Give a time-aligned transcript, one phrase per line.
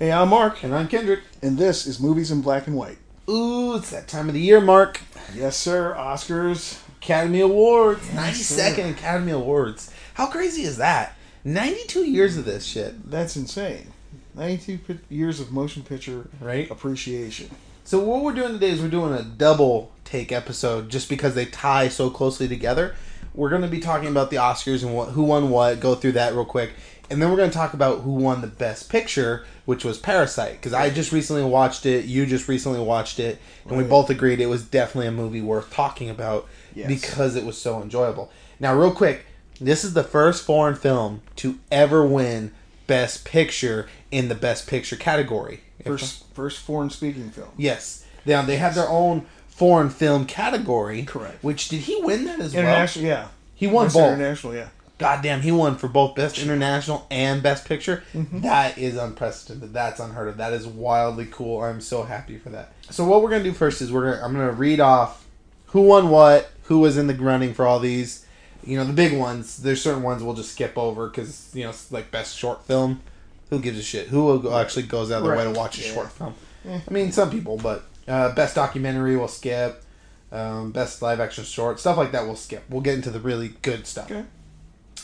[0.00, 1.20] Hey, I'm Mark, And I'm Kendrick.
[1.42, 2.96] and this is Movies in Black and White.
[3.28, 4.98] Ooh, it's that time of the year, Mark.
[5.34, 5.94] Yes, sir.
[5.94, 6.78] Oscars.
[7.02, 8.02] Academy Awards.
[8.12, 9.92] Yes, 92nd Academy Awards.
[10.14, 11.16] How crazy is that?
[11.44, 13.88] 92 years of this shit, That's insane.
[14.34, 16.70] 92 pi- years of motion picture right?
[16.70, 17.50] appreciation.
[17.84, 21.44] So what we're doing today is we're doing a double take episode just because they
[21.44, 22.94] tie so closely together.
[23.34, 26.12] We're going to be talking about the Oscars and what, who won what, go through
[26.12, 26.72] that real quick.
[27.10, 30.52] And then we're going to talk about who won the best picture, which was Parasite
[30.52, 34.40] because I just recently watched it, you just recently watched it, and we both agreed
[34.40, 36.86] it was definitely a movie worth talking about Yes.
[36.88, 38.30] because it was so enjoyable.
[38.60, 39.24] Now, real quick,
[39.60, 42.52] this is the first foreign film to ever win
[42.86, 45.60] best picture in the best picture category.
[45.84, 47.50] First, first foreign speaking film.
[47.56, 48.04] Yes.
[48.24, 51.02] Now they have their own foreign film category.
[51.04, 51.42] Correct.
[51.42, 52.62] Which did he win that as well?
[52.62, 53.28] International, yeah.
[53.54, 53.96] He won both.
[54.14, 54.68] International, yeah.
[55.00, 58.04] God damn, he won for both best international and best picture.
[58.12, 58.42] Mm-hmm.
[58.42, 59.72] That is unprecedented.
[59.72, 60.36] That's unheard of.
[60.36, 61.62] That is wildly cool.
[61.64, 62.74] I'm so happy for that.
[62.90, 65.26] So what we're gonna do first is we're gonna I'm gonna read off
[65.66, 68.26] who won what, who was in the running for all these.
[68.62, 69.56] You know the big ones.
[69.56, 73.00] There's certain ones we'll just skip over because you know it's like best short film.
[73.48, 74.08] Who gives a shit?
[74.08, 75.94] Who actually goes out of their way to watch a Yeah.
[75.94, 76.34] short film?
[76.68, 76.78] Eh.
[76.86, 79.82] I mean, some people, but uh, best documentary we'll skip.
[80.30, 82.64] Um, best live action short stuff like that we'll skip.
[82.68, 84.10] We'll get into the really good stuff.
[84.10, 84.24] Okay.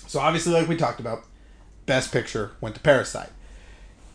[0.06, 1.24] So obviously, like we talked about,
[1.86, 3.30] best picture went to Parasite,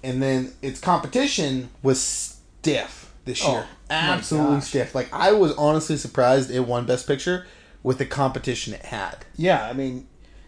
[0.04, 3.66] and then its competition was stiff this Oh, year.
[3.90, 4.96] my Absolutely stiff.
[4.96, 7.46] Like I was honestly surprised it won best picture
[7.84, 9.18] with the competition it had.
[9.36, 10.08] Yeah, I mean,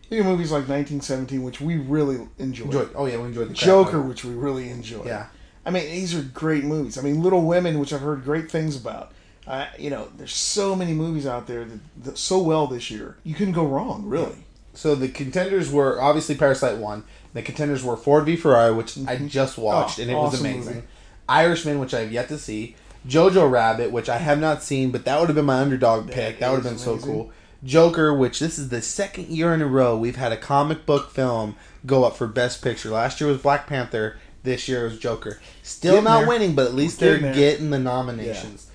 [0.09, 2.67] you have movies like 1917, which we really enjoyed.
[2.67, 2.89] Enjoyed.
[2.95, 5.05] Oh yeah, we enjoyed the Joker, which we really enjoyed.
[5.05, 5.27] Yeah.
[5.66, 6.97] I mean, these are great movies.
[6.97, 9.14] I mean, Little Women, which I've heard great things about.
[9.47, 13.17] Uh, you know, there's so many movies out there that, that so well this year.
[13.23, 14.42] You couldn't go wrong, really.
[14.74, 17.04] So the contenders were obviously Parasite won.
[17.34, 19.30] The contenders were Ford v Ferrari, which I mhm.
[19.30, 20.76] just oh, watched Oh, and it was amazing.
[20.76, 20.88] movie.
[21.30, 22.76] Irishman, which I have yet to see.
[23.08, 26.16] Jojo Rabbit, which I have not seen, but that would have been my underdog That
[26.16, 26.40] pick.
[26.40, 27.32] That would have been is so cool.
[27.64, 31.12] Joker, which this is the second year in a row we've had a comic book
[31.12, 32.89] film go up for Best Picture.
[32.89, 34.17] Last year was Black Panther.
[34.44, 35.39] This year was Joker.
[35.62, 36.28] Still Getting not there.
[36.28, 38.70] winning, but at least We're they're getting getting the nominations.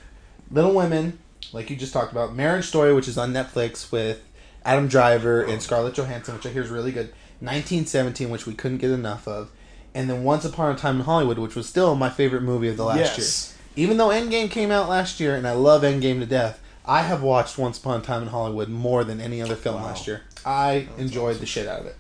[0.51, 1.19] Little Women,
[1.53, 2.35] like you just talked about.
[2.35, 4.23] Marriage Story, which is on Netflix with
[4.65, 7.13] Adam Driver and Scarlett Johansson, which I hear is really good.
[7.41, 9.51] 1917, which we couldn't get enough of.
[9.95, 12.77] And then Once Upon a Time in Hollywood, which was still my favorite movie of
[12.77, 13.55] the last Yes.
[13.77, 13.85] year.
[13.87, 17.23] Even though Endgame came out last year, and I love Endgame to death, I have
[17.23, 19.89] watched Once Upon a Time in Hollywood more than any other film Wow.
[19.89, 20.23] last year.
[20.45, 21.97] I enjoyed the shit out of it.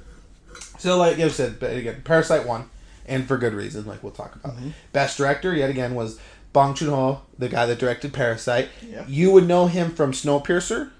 [0.78, 2.68] So, like I said, but again, Parasite won,
[3.06, 4.56] and for good reason, like we'll talk about.
[4.56, 4.70] Mm-hmm.
[4.92, 6.18] Best director, yet again, was
[6.52, 8.68] Bong Joon Ho, the guy that directed Parasite.
[8.88, 9.04] Yeah.
[9.06, 10.90] You would know him from Snowpiercer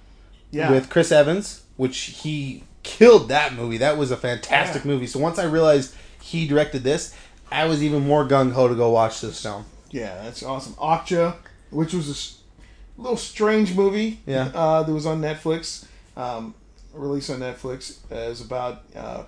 [0.51, 0.71] Yeah.
[0.71, 3.79] with Chris Evans, which he killed that movie.
[3.79, 4.91] That was a fantastic Yeah.
[4.91, 5.07] movie.
[5.07, 7.15] So once I realized he directed this,
[7.51, 9.65] I was even more gung ho to go watch this film.
[9.91, 10.75] Yeah, that's awesome.
[10.75, 11.37] Okja,
[11.71, 12.39] which was
[12.99, 14.21] a little strange movie.
[14.27, 14.51] Yeah.
[14.55, 15.87] Uh, that was on Netflix.
[16.17, 16.55] Um,
[16.93, 17.99] released on Netflix.
[18.11, 19.25] Uh, is about uh,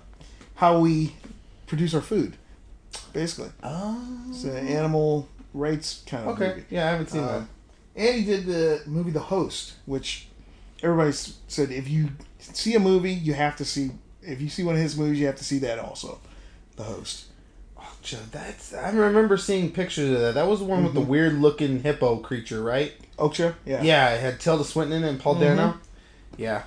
[0.57, 1.15] how we
[1.67, 2.37] produce our food,
[3.13, 3.51] basically.
[3.63, 6.49] Oh, It's an animal rights kind of okay.
[6.49, 6.65] movie.
[6.71, 7.43] Yeah, I haven't seen that.
[7.97, 10.27] and he did the movie The Host, which
[10.83, 12.09] everybody said if you
[12.39, 13.91] see a movie, you have to see.
[14.23, 16.21] If you see one of his movies, you have to see that also.
[16.77, 17.27] The Host.
[18.11, 18.33] that.
[18.33, 18.75] That's.
[18.75, 20.35] I remember seeing pictures of that.
[20.35, 22.93] That was the one with the weird looking hippo creature, right?
[23.19, 23.55] Okja?
[23.65, 23.83] Yeah.
[23.83, 25.41] Yeah, it had Tilda Swinton in it and Paul Mhm.
[25.41, 25.79] Dano.
[26.37, 26.63] Yeah.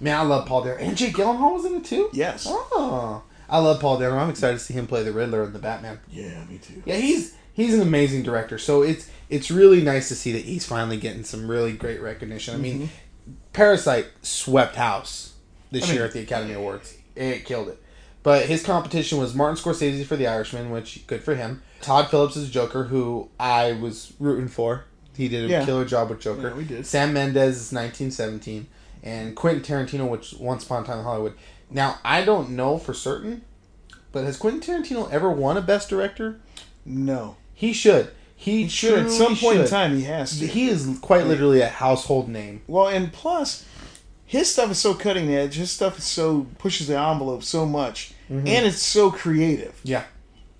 [0.00, 0.76] Man, I love Paul Dano.
[0.76, 2.08] And Jake Gyllenhaal was in it too?
[2.12, 2.44] Yes.
[2.48, 3.22] Oh.
[3.48, 4.16] I love Paul Dano.
[4.16, 5.98] I'm excited to see him play the Riddler in the Batman.
[6.10, 6.82] Yeah, me too.
[6.84, 8.58] Yeah, he's he's an amazing director.
[8.58, 12.54] So it's it's really nice to see that he's finally getting some really great recognition.
[12.54, 12.90] I mean,
[13.58, 15.32] Parasite swept house
[15.72, 16.94] this I mean- year at the Academy Awards.
[17.16, 17.82] It killed it.
[18.22, 21.62] But his competition was Martin Scorsese for The Irishman, which good for him.
[21.80, 24.84] Todd Phillips is Joker, who I was rooting for.
[25.16, 25.64] He did a Yeah.
[25.64, 26.50] killer job with Joker.
[26.50, 26.86] Yeah, we did.
[26.86, 28.68] Sam Mendes is 1917,
[29.02, 31.32] and Quentin Tarantino, which Once Upon a Time in Hollywood.
[31.68, 33.42] Now I don't know for certain,
[34.12, 36.38] but has Quentin Tarantino ever won a Best Director?
[36.84, 37.34] No.
[37.54, 38.12] He should.
[38.40, 39.96] He, He should at some point in time.
[39.96, 40.46] He has to.
[40.46, 42.62] He is quite literally a household name.
[42.68, 43.66] well, and plus,
[44.24, 45.54] his stuff is so cutting edge.
[45.56, 49.80] His stuff is so pushes the envelope so much, and it's so creative.
[49.82, 50.04] Yeah.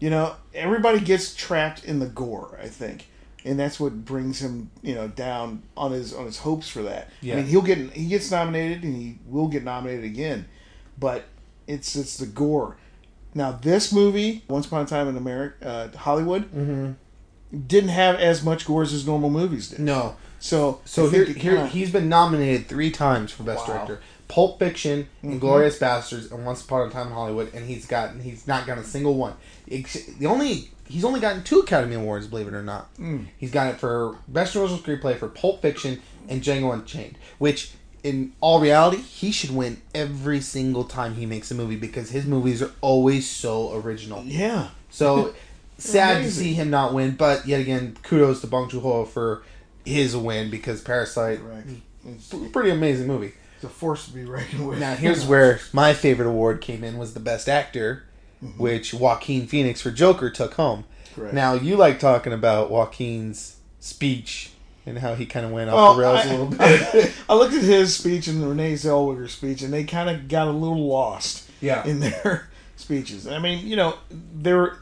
[0.01, 2.59] You know, everybody gets trapped in the gore.
[2.61, 3.07] I think,
[3.45, 7.11] and that's what brings him, you know, down on his on his hopes for that.
[7.21, 7.35] Yeah.
[7.35, 10.47] I mean, he'll get he gets nominated, and he will get nominated again,
[10.99, 11.27] but
[11.69, 12.77] it's it's the gore.
[13.35, 16.93] Now, this movie, Once Upon a Time in America, uh, Hollywood, Mm-hmm.
[17.67, 19.79] Didn't have as much gore as his normal movies did.
[19.81, 20.17] No.
[20.41, 23.75] So, So here, think it here kinda- he's been nominated three times for Best Wow.
[23.75, 24.01] Director.
[24.29, 25.41] Pulp Fiction, Mhm.
[25.41, 28.85] Inglourious Basterds, and Once Upon a Time in Hollywood, and he's gotten he's not gotten
[28.85, 29.33] a single one.
[29.67, 32.95] The only he's only gotten two Academy Awards, believe it or not.
[32.99, 33.27] Mm.
[33.39, 37.73] He's got it for Best Original Screenplay for Pulp Fiction and Django Unchained, which
[38.05, 42.27] in all reality he should win every single time he makes a movie because his
[42.27, 44.23] movies are always so original.
[44.25, 44.69] Yeah.
[44.91, 45.35] So
[45.79, 49.43] sad to see him not win, but yet again, kudos to Bong Joon Ho for
[49.85, 51.41] his win because Parasite.
[52.07, 53.33] It's, pretty amazing movie.
[53.57, 54.79] it's a force to be reckoned with.
[54.79, 58.05] Now here's where my favorite award came in was the best actor,
[58.43, 58.57] Mhm.
[58.59, 60.85] which Joaquin Phoenix for Joker took home.
[61.15, 61.35] Correct.
[61.35, 64.51] Now you like talking about Joaquin's speech
[64.87, 66.47] and how he kind of went off Well, the rails I- a little
[67.03, 67.13] bit.
[67.29, 70.53] I looked at his speech and Renee Zellweger's speech, and they kind of got a
[70.53, 73.27] little lost yeah, in their speeches.
[73.27, 73.97] I mean, you know,
[74.41, 74.79] they were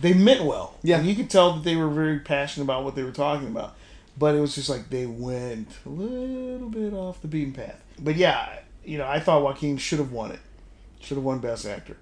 [0.00, 0.78] they meant well.
[0.82, 0.98] Yeah.
[0.98, 3.76] and you could tell that they were very passionate about what they were talking about.
[4.18, 7.82] But it was just like they went a little bit off the beaten path.
[7.98, 10.40] But yeah, you know, I thought Joaquin should have won it.
[11.00, 11.96] Should have won Best Actor.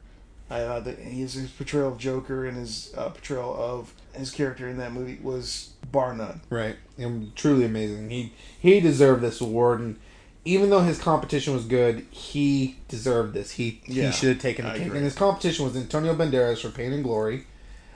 [0.50, 4.68] I thought that his, his portrayal of Joker and his uh, portrayal of his character
[4.68, 6.40] in that movie was bar none.
[6.50, 8.10] right, and truly amazing.
[8.10, 9.96] He he deserved this award, and
[10.44, 13.52] even though his competition was good, he deserved this.
[13.52, 14.88] He Yeah, he should have taken the cake.
[14.88, 17.46] And his competition was Antonio Banderas for Pain and Glory,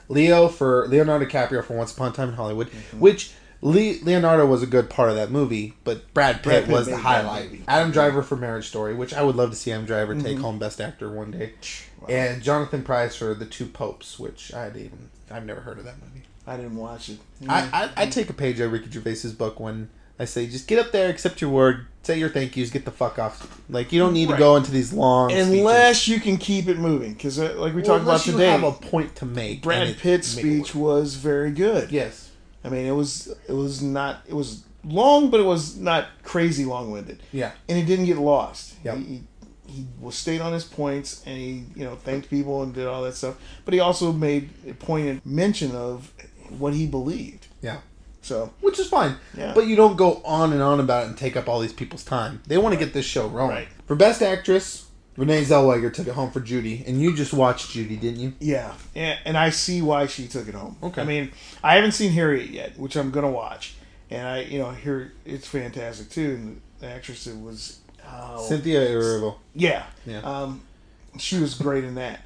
[0.08, 3.00] Leo for Leonardo DiCaprio for Once Upon a Time in Hollywood, Mm-hmm.
[3.00, 3.32] which.
[3.62, 6.86] Le- Leonardo was a good part of that movie, but Brad Pitt, Brad Pitt was
[6.86, 7.62] the highlight.
[7.66, 10.42] Adam Driver for Marriage Story, which I would love to see Adam Driver take Mhm.
[10.42, 11.54] home Best Actor one day,
[11.98, 12.08] Wow.
[12.10, 15.86] and Jonathan Pryce for The Two Popes, which I had even I've never heard of
[15.86, 16.26] that movie.
[16.46, 17.20] I didn't watch it.
[17.48, 19.88] I, I I take a page out of Ricky Gervais's book when
[20.18, 22.90] I say just get up there, accept your word, say your thank yous, get the
[22.92, 23.60] fuck off.
[23.68, 24.36] Like you don't need Right.
[24.36, 27.80] to go into these long Unless you can keep it moving, because uh, like we
[27.82, 27.86] speeches.
[27.88, 29.62] talked about today, have a point to make.
[29.62, 31.90] Brad Pitt's speech was very good.
[31.90, 32.30] Yes.
[32.62, 36.64] I mean, it was it was not it was long, but it was not crazy
[36.64, 37.52] long winded, Yeah.
[37.68, 38.74] and it didn't get lost.
[38.84, 38.98] Yep.
[38.98, 39.22] He, he
[39.66, 43.02] he was stayed on his points, and he you know thanked people and did all
[43.02, 43.34] that stuff.
[43.64, 46.12] But he also made a pointed mention of
[46.58, 47.48] what he believed.
[47.60, 47.78] Yeah.
[48.24, 49.16] So Which is fine.
[49.36, 51.72] yeah, But you don't go on and on about it and take up all these
[51.74, 52.40] people's time.
[52.46, 53.56] They want to get this show rolling.
[53.56, 53.68] Right.
[53.86, 54.86] For Best Actress,
[55.16, 58.32] Renee Zellweger took it home for Judy, and you just watched Judy, didn't you?
[58.40, 60.76] yeah, and, and I see why she took it home.
[60.82, 61.02] Okay.
[61.02, 61.32] I mean,
[61.62, 63.74] I haven't seen Harriet yet, which I'm gonna watch,
[64.10, 66.30] and I you know hear it's fantastic too.
[66.34, 67.78] And the actress that was
[68.10, 69.36] oh, Cynthia Erivo.
[69.54, 69.84] Yeah.
[70.06, 70.18] Yeah.
[70.20, 70.62] Um,
[71.18, 72.22] she was great in that.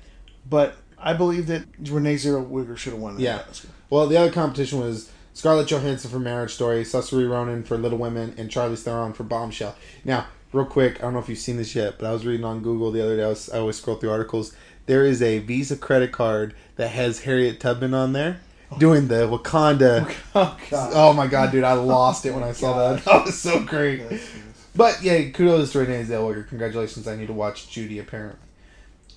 [0.49, 3.43] But I believe that Renee Zellweger should have won that Yeah.
[3.51, 3.69] Oscar.
[3.91, 8.35] Well, the other competition was Scarlett Johansson for Marriage Story, Saoirse Ronan for Little Women,
[8.37, 9.77] and Charlize Theron for Bombshell.
[10.05, 12.45] Now, real quick, I don't know if you've seen this yet, but I was reading
[12.45, 13.23] on Google the other day.
[13.23, 14.53] I, was, I always scroll through articles.
[14.87, 18.41] There is a Visa credit card that has Harriet Tubman on there
[18.79, 20.13] doing the Wakanda.
[20.35, 21.63] Oh Oh my god, dude!
[21.63, 23.05] I lost it when I saw that.
[23.05, 24.03] That was so great.
[24.75, 26.49] But yeah, kudos to Renee Zellweger.
[26.49, 27.07] Congratulations!
[27.07, 28.01] I need to watch Judy.
[28.01, 28.41] Apparently,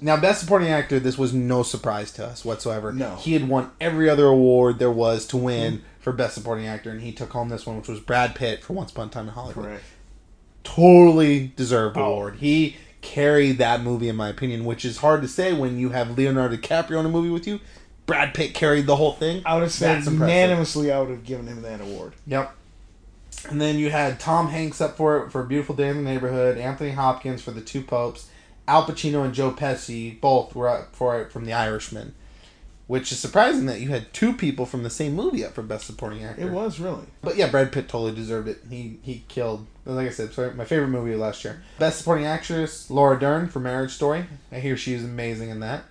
[0.01, 0.99] now best supporting actor.
[0.99, 2.91] This was no surprise to us whatsoever.
[2.91, 3.15] No.
[3.17, 7.01] he had won every other award there was to win for best supporting actor, and
[7.01, 9.33] he took home this one, which was Brad Pitt for Once Upon a Time in
[9.35, 9.65] Hollywood.
[9.65, 9.83] Correct.
[10.63, 12.05] Totally deserved Oh.
[12.05, 12.35] award.
[12.39, 16.17] He carried that movie, in my opinion, which is hard to say when you have
[16.17, 17.59] Leonardo DiCaprio in a movie with you.
[18.05, 19.41] Brad Pitt carried the whole thing.
[19.45, 22.13] I would have said unanimously I would have given him that award.
[22.27, 22.53] Yep.
[23.49, 26.57] And then you had Tom Hanks up for it for Beautiful Day in the Neighborhood,
[26.57, 28.27] Anthony Hopkins for The Two Popes,
[28.67, 32.13] Al Pacino and Joe Pesci both were up for it from The Irishman.
[32.87, 35.85] Which is surprising that you had two people from the same movie up for Best
[35.85, 36.41] Supporting Actor.
[36.41, 37.05] It was really.
[37.21, 38.63] But yeah, Brad Pitt totally deserved it.
[38.69, 39.65] He he killed.
[39.85, 41.63] Like I said, sorry, my favorite movie of last year.
[41.79, 44.25] Best Supporting Actress, Laura Dern for Marriage Story.
[44.51, 45.85] I hear she is amazing in that.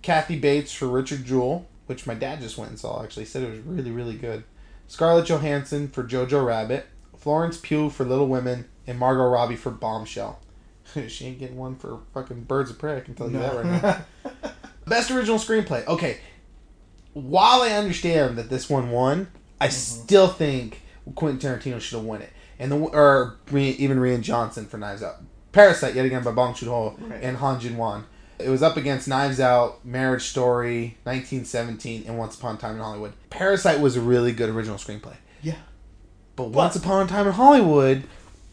[0.00, 3.02] Kathy Bates for Richard Jewell, which my dad just went and saw.
[3.02, 4.44] Actually, said it was really really good.
[4.86, 6.86] Scarlett Johansson for Jojo Rabbit,
[7.18, 10.40] Florence Pugh for Little Women, and Margot Robbie for Bombshell.
[11.08, 12.96] she ain't getting one for fucking Birds of Prey.
[12.96, 14.30] I can tell you that right now.
[14.86, 15.86] Best original screenplay.
[15.86, 16.18] Okay.
[17.12, 19.28] While I understand that this one won,
[19.60, 20.04] I Mm-hmm.
[20.04, 20.82] still think
[21.14, 25.16] Quentin Tarantino should have won it, and the or even Rian Johnson for Knives Out.
[25.52, 27.22] Parasite yet again by Bong Joon Ho Right.
[27.22, 28.04] and Han Jin Won.
[28.38, 32.80] It was up against Knives Out, Marriage Story, 1917, and Once Upon a Time in
[32.82, 33.14] Hollywood.
[33.30, 35.56] Parasite was a really good original screenplay, yeah.
[36.36, 38.04] but Once Upon a Time in Hollywood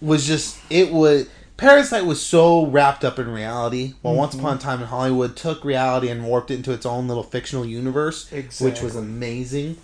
[0.02, 4.40] was just it was Parasite was so wrapped up in reality, while Once Mhm.
[4.40, 7.66] Upon a Time in Hollywood took reality and warped it into its own little fictional
[7.66, 8.70] universe, Exactly.
[8.70, 9.78] which was amazing.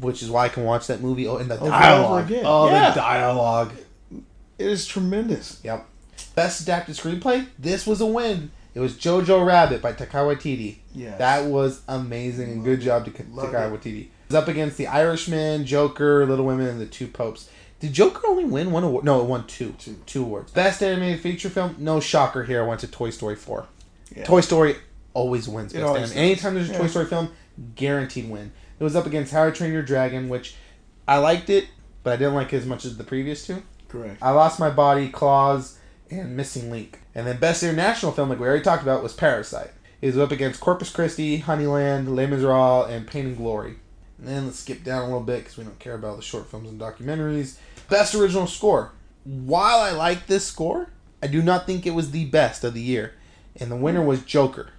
[0.00, 1.26] Which is why I can watch that movie.
[1.26, 2.32] Oh, and the Over dialogue.
[2.44, 2.90] Oh, Yeah.
[2.90, 3.72] the dialogue.
[4.12, 5.58] It is tremendous.
[5.64, 5.86] Yep.
[6.36, 7.46] Best adapted screenplay.
[7.58, 8.52] This was a win.
[8.74, 10.76] It was Jojo Rabbit by Taika Waititi.
[10.94, 11.16] Yeah.
[11.16, 13.80] That was amazing and good job to Love Taika it.
[13.82, 14.06] Waititi.
[14.26, 17.48] It's up against The Irishman, Joker, Little Women, and The Two Popes.
[17.80, 19.04] Did Joker only win one award?
[19.04, 19.72] No, it won two.
[19.78, 19.96] Two.
[20.06, 20.52] Two awards.
[20.52, 21.76] Best animated feature film?
[21.78, 22.62] No shocker here.
[22.62, 23.66] I went to Toy Story 4.
[24.16, 24.24] Yeah.
[24.24, 24.76] Toy Story
[25.14, 26.16] always wins best always.
[26.16, 27.30] Anytime there's a Toy Story film,
[27.76, 28.52] guaranteed win.
[28.78, 30.56] It was up against How to Train Your Dragon, which
[31.06, 31.66] I liked it,
[32.02, 33.62] but I didn't like it as much as the previous two.
[33.88, 34.18] Correct.
[34.20, 35.78] I Lost My Body, Klaus,
[36.10, 37.00] and Missing Link.
[37.14, 39.70] And then Best International Film, like we already talked about, was Parasite.
[40.00, 43.76] It was up against Corpus Christi, Honeyland, Les Miserables, and Pain and Glory.
[44.18, 46.48] And then let's skip down a little bit because we don't care about the short
[46.48, 47.58] films and documentaries.
[47.88, 48.92] Best Original Score.
[49.24, 50.90] While I like this score,
[51.22, 53.14] I do not think it was the best of the year.
[53.56, 54.70] And the winner was Joker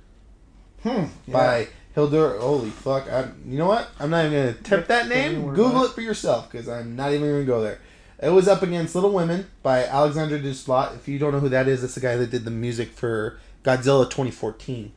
[0.83, 1.05] Hmm.
[1.27, 2.37] by Hildur.
[2.39, 3.11] Holy fuck!
[3.11, 3.89] I, you know what?
[3.99, 5.53] I'm not even gonna tip that name.
[5.53, 7.79] Google it for yourself because I'm not even gonna go there.
[8.21, 10.95] It was up against Little Women by Alexander Desplat.
[10.95, 13.37] If you don't know who that is, that's the guy that did the music for
[13.63, 14.91] Godzilla 2014.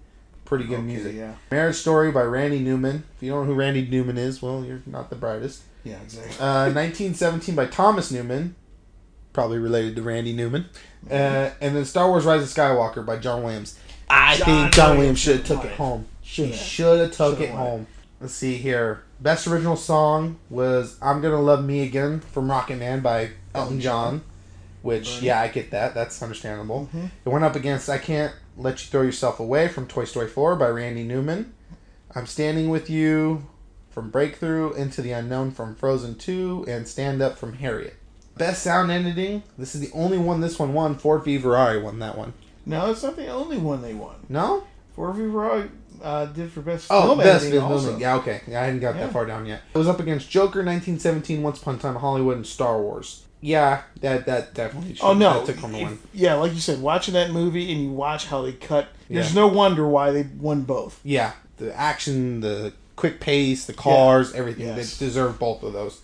[0.44, 1.14] Pretty good Okay, music.
[1.16, 1.34] Yeah.
[1.50, 3.04] Marriage Story by Randy Newman.
[3.16, 5.62] If you don't know who Randy Newman is, well, you're not the brightest.
[5.84, 6.00] Yeah.
[6.02, 6.38] Exactly.
[6.38, 8.54] Uh, 1917 by Thomas Newman,
[9.32, 10.66] probably related to Randy Newman.
[11.10, 13.78] Uh, and then Star Wars: Rise of Skywalker by John Williams.
[14.08, 16.06] I John think John Williams should have took it home.
[16.22, 17.86] Should He should have took Should've it won home.
[18.20, 19.02] Let's see here.
[19.20, 24.22] Best original song was "I'm Gonna Love Me Again" from Rocket Man by Elton John.
[24.82, 25.94] Which, yeah, I get that.
[25.94, 26.88] That's understandable.
[26.94, 27.10] Mhm.
[27.24, 30.56] It went up against "I Can't Let You Throw Yourself Away" from Toy Story 4
[30.56, 31.52] by Randy Newman.
[32.14, 33.46] "I'm Standing with You"
[33.92, 37.96] from Breakthrough, "Into the Unknown" from Frozen 2, and "Stand Up" from Harriet.
[38.36, 39.42] Best sound editing.
[39.58, 40.96] This is the only one this one won.
[40.96, 42.32] Ford v Ferrari won that one.
[42.64, 44.14] No, it's not the only one they won.
[44.28, 44.64] No?
[44.96, 45.70] Ford v Ferrari
[46.02, 47.72] uh, did for best Oh, film best editing film.
[47.72, 47.98] also.
[47.98, 48.40] Yeah, okay.
[48.48, 49.02] Yeah, I hadn't got Yeah.
[49.06, 49.60] that far down yet.
[49.74, 53.22] It was up against Joker, 1917, Once Upon a Time in Hollywood, and Star Wars.
[53.44, 54.94] Yeah, that that definitely.
[54.94, 55.34] Should, Oh no!
[55.40, 58.26] that took home the If- yeah, like you said, watching that movie and you watch
[58.26, 58.88] how they cut.
[59.10, 61.00] There's no wonder why they won both.
[61.04, 64.66] Yeah, the action, the quick pace, the cars, everything.
[64.66, 64.96] Yes.
[64.98, 66.00] They deserve both of those.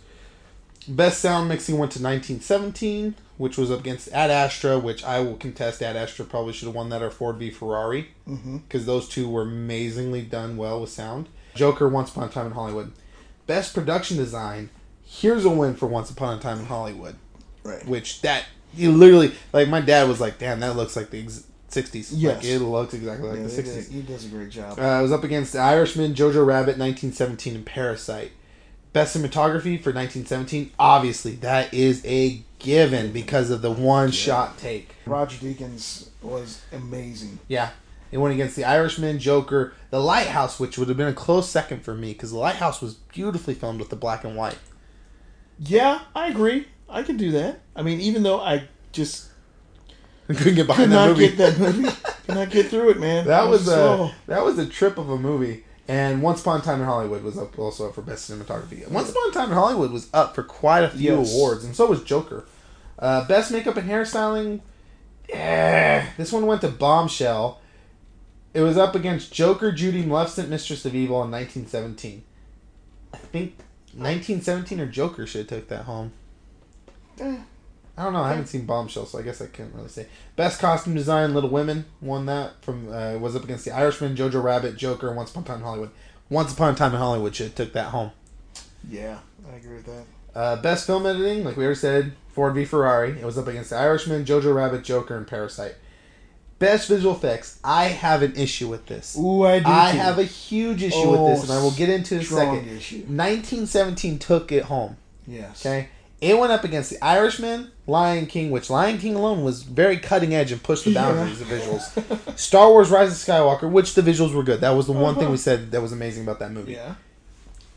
[0.86, 5.36] Best sound mixing went to 1917, which was up against Ad Astra, which I will
[5.36, 5.82] contest.
[5.82, 8.58] Ad Astra probably should have won that or Ford v Ferrari Mm-hmm.
[8.58, 11.28] because those two were amazingly done well with sound.
[11.54, 12.92] Joker, Once Upon a Time in Hollywood.
[13.46, 14.70] Best production design.
[15.04, 17.16] Here's a win for Once Upon a Time in Hollywood,
[17.64, 17.86] Right.
[17.86, 19.68] which that you literally like.
[19.68, 22.10] My dad was like, "Damn, that looks like the ex- '60s.
[22.12, 22.36] Yes.
[22.36, 24.78] Like, it looks exactly like Yeah, the '60s." he does a great job.
[24.78, 28.32] Uh, it was up against The Irishman, Jojo Rabbit, 1917, and Parasite.
[28.92, 30.72] Best cinematography for 1917.
[30.78, 34.94] Obviously, that is a given because of the one shot take.
[35.06, 37.38] Roger Deakins was amazing.
[37.48, 37.70] Yeah.
[38.10, 41.82] It went against The Irishman, Joker, The Lighthouse, which would have been a close second
[41.84, 44.58] for me because The Lighthouse was beautifully filmed with the black and white.
[45.58, 46.68] Yeah, I agree.
[46.88, 47.60] I can do that.
[47.76, 49.27] I mean, even though I just
[50.36, 51.28] Couldn't get could behind that not movie.
[51.28, 51.88] get that movie,
[52.26, 53.24] could not get through it, man.
[53.26, 54.04] That was slow.
[54.06, 55.64] a that was a trip of a movie.
[55.88, 58.86] And Once Upon a Time in Hollywood was up also up for best cinematography.
[58.88, 61.32] Once Upon a Time in Hollywood was up for quite a few Yes.
[61.34, 62.44] awards, and so was Joker.
[62.98, 64.60] Uh, best makeup and hairstyling.
[65.30, 67.60] Eh, this one went to Bombshell.
[68.52, 72.22] It was up against Joker, Judy, Maleficent, Mistress of Evil in 1917.
[73.14, 73.54] I think
[73.94, 76.12] 1917 or Joker should have took that home.
[77.20, 77.36] Eh,
[77.98, 78.22] I don't know.
[78.22, 80.06] I haven't seen Bombshell, so I guess I can't really say.
[80.36, 84.42] Best costume design, Little Women won that from uh, was up against The Irishman, Jojo
[84.42, 85.90] Rabbit, Joker, Once Upon a Time in Hollywood.
[86.30, 88.12] Once Upon a Time in Hollywood should took that home.
[88.88, 89.18] yeah,
[89.52, 90.04] I agree with that.
[90.38, 93.18] Uh, best film editing, like we already said, Ford v Ferrari.
[93.18, 95.74] It was up against The Irishman, Jojo Rabbit, Joker, and Parasite.
[96.60, 97.58] Best visual effects.
[97.64, 99.16] I have an issue with this.
[99.18, 99.64] Ooh, I do.
[99.66, 99.98] I too.
[99.98, 102.24] have a huge issue Oh, with this, and I will get into it in a
[102.26, 102.68] second.
[102.68, 102.96] issue.
[102.98, 104.96] 1917 took it home.
[105.26, 105.64] Yes.
[105.64, 105.88] Okay.
[106.20, 110.34] It went up against The Irishman, Lion King, which Lion King alone was very cutting
[110.34, 112.36] edge and pushed the boundaries of visuals.
[112.38, 114.60] Star Wars Rise of Skywalker, which the visuals were good.
[114.60, 115.32] That was the one thing Uh-huh.
[115.32, 116.72] we said that was amazing about that movie.
[116.72, 116.94] Yeah.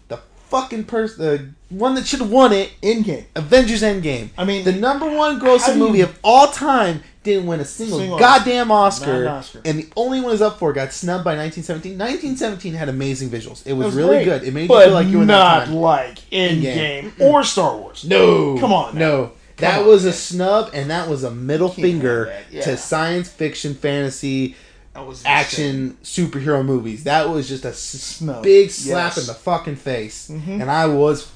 [0.08, 0.18] The
[0.50, 3.26] fucking person, the one that should have won it, Endgame.
[3.36, 4.30] Avengers Endgame.
[4.38, 7.66] I mean, The number one grossing do you- movie of all time didn't win a
[7.66, 9.62] single, Single- goddamn Oscar, Oscar.
[9.64, 11.98] and the only one is up for got snubbed by 1917.
[11.98, 13.62] 1917 had amazing visuals.
[13.66, 14.40] It was, It was really great.
[14.40, 14.44] good.
[14.48, 17.12] It made you feel like you were not like in Endgame.
[17.20, 18.04] or Star Wars.
[18.06, 19.00] No, Come on now.
[19.00, 19.32] no.
[19.58, 22.62] That on, was a snub, and that was a middle finger yeah.
[22.64, 24.56] to science fiction, fantasy,
[24.96, 27.04] That was action, superhero movies.
[27.04, 28.42] That was just a Snub.
[28.42, 29.20] big slap Yes.
[29.20, 30.62] in the fucking face, Mhm.
[30.62, 31.28] and I was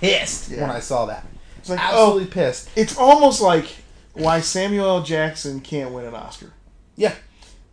[0.00, 0.60] pissed Yeah.
[0.62, 1.26] when I saw that.
[1.58, 2.68] It's like, Absolutely pissed.
[2.68, 3.64] oh, it's almost like
[4.14, 5.02] why Samuel L.
[5.02, 6.52] Jackson can't win an Oscar.
[6.96, 7.14] Yeah.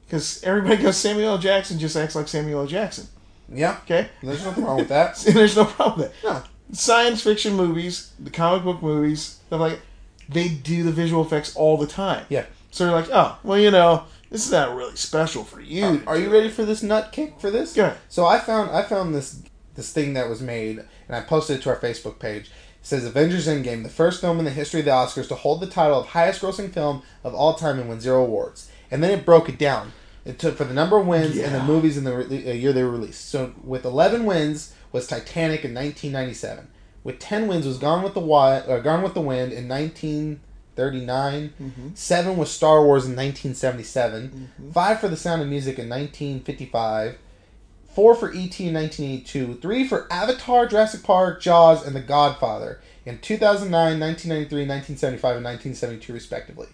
[0.05, 1.38] Because everybody goes, Samuel L.
[1.38, 2.67] Jackson just acts like Samuel L.
[2.67, 3.07] Jackson.
[3.53, 4.07] Yeah, Okay?
[4.24, 5.17] there's nothing wrong with that.
[5.33, 6.27] There's no problem with that.
[6.29, 6.43] No.
[6.71, 9.81] Science fiction movies, the comic book movies, stuff like
[10.29, 12.25] they do the visual effects all the time.
[12.29, 12.45] Yeah.
[12.71, 15.83] So you're like, oh, well, you know, this is not really special for you.
[15.83, 17.75] Uh, are, are you ready for this nut kick for this?
[17.77, 17.98] Ahead.
[18.07, 19.41] So I found I found this
[19.75, 22.50] this thing that was made, and I posted it to our Facebook page.
[22.82, 25.68] Says Avengers Endgame, the first film in the history of the Oscars to hold the
[25.68, 28.70] title of highest grossing film of all time and win zero awards.
[28.90, 29.94] And then it broke it down.
[30.26, 32.74] It took for the number of wins and the movies in the re- uh, year
[32.74, 33.30] they were released.
[33.30, 36.68] So with 11 wins was Titanic in 1997.
[37.04, 41.54] With 10 wins was Gone with the Wild, uh, Gone with the Wind in 1939.
[41.60, 41.88] Mm-hmm.
[41.96, 44.50] Seven was Star Wars in 1977.
[44.74, 47.18] Five for The Sound of Music in 1955.
[47.93, 48.67] Four for E.T.
[48.67, 49.55] in 1982.
[49.62, 56.13] Three for Avatar, Jurassic Park, Jaws, and The Godfather in 2009, 1993, 1975, and 1972,
[56.13, 56.67] respectively.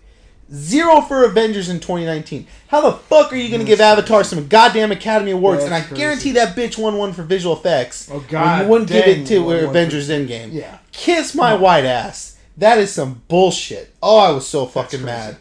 [0.53, 2.47] Zero for Avengers in 2019.
[2.67, 5.63] How the fuck are you going to give That's Avatar some goddamn Academy Awards?
[5.63, 5.95] and I crazy.
[5.95, 8.09] guarantee that bitch won one for visual effects.
[8.11, 10.53] Oh, God You wouldn't give it to won one for- Avengers Endgame.
[10.53, 10.77] Yeah.
[10.93, 12.37] Kiss my white ass.
[12.55, 13.93] That is some bullshit.
[14.01, 15.37] Oh, I was so fucking mad.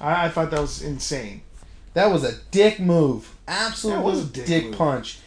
[0.00, 1.42] I, I thought that was insane.
[1.94, 3.34] That was a dick move.
[3.48, 5.18] Absolute dick, dick punch.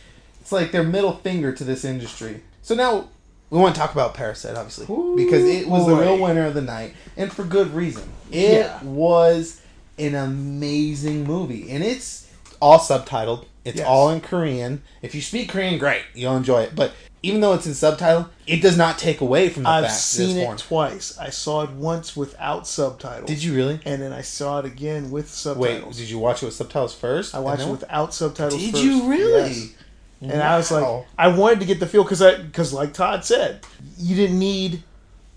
[0.41, 2.41] It's like their middle finger to this industry.
[2.61, 3.07] So now
[3.49, 6.53] we want to talk about Parasite, obviously, Ooh, because it was the real winner of
[6.53, 8.03] the night, and for good reason.
[8.31, 8.83] It Yeah.
[8.83, 9.61] was
[9.97, 12.27] an amazing movie, and it's
[12.61, 13.45] all subtitled.
[13.69, 13.87] It's Yes.
[13.87, 14.81] all in Korean.
[15.01, 16.75] If you speak Korean, great, you'll enjoy it.
[16.75, 19.93] But even though it's in subtitle, it does not take away from the I've fact
[19.93, 21.17] that seen it's it twice.
[21.17, 23.27] I saw it once without subtitles.
[23.29, 23.79] Did you really?
[23.85, 25.87] And then I saw it again with subtitle.
[25.89, 27.35] Wait, did you watch it with subtitles first?
[27.35, 28.61] I watched it without subtitles.
[28.61, 28.83] Did first.
[28.83, 29.49] you really?
[29.49, 29.73] Yes.
[30.21, 33.23] And I was like, I wanted to get the feel because I because like Todd
[33.23, 33.65] said,
[33.97, 34.83] you didn't need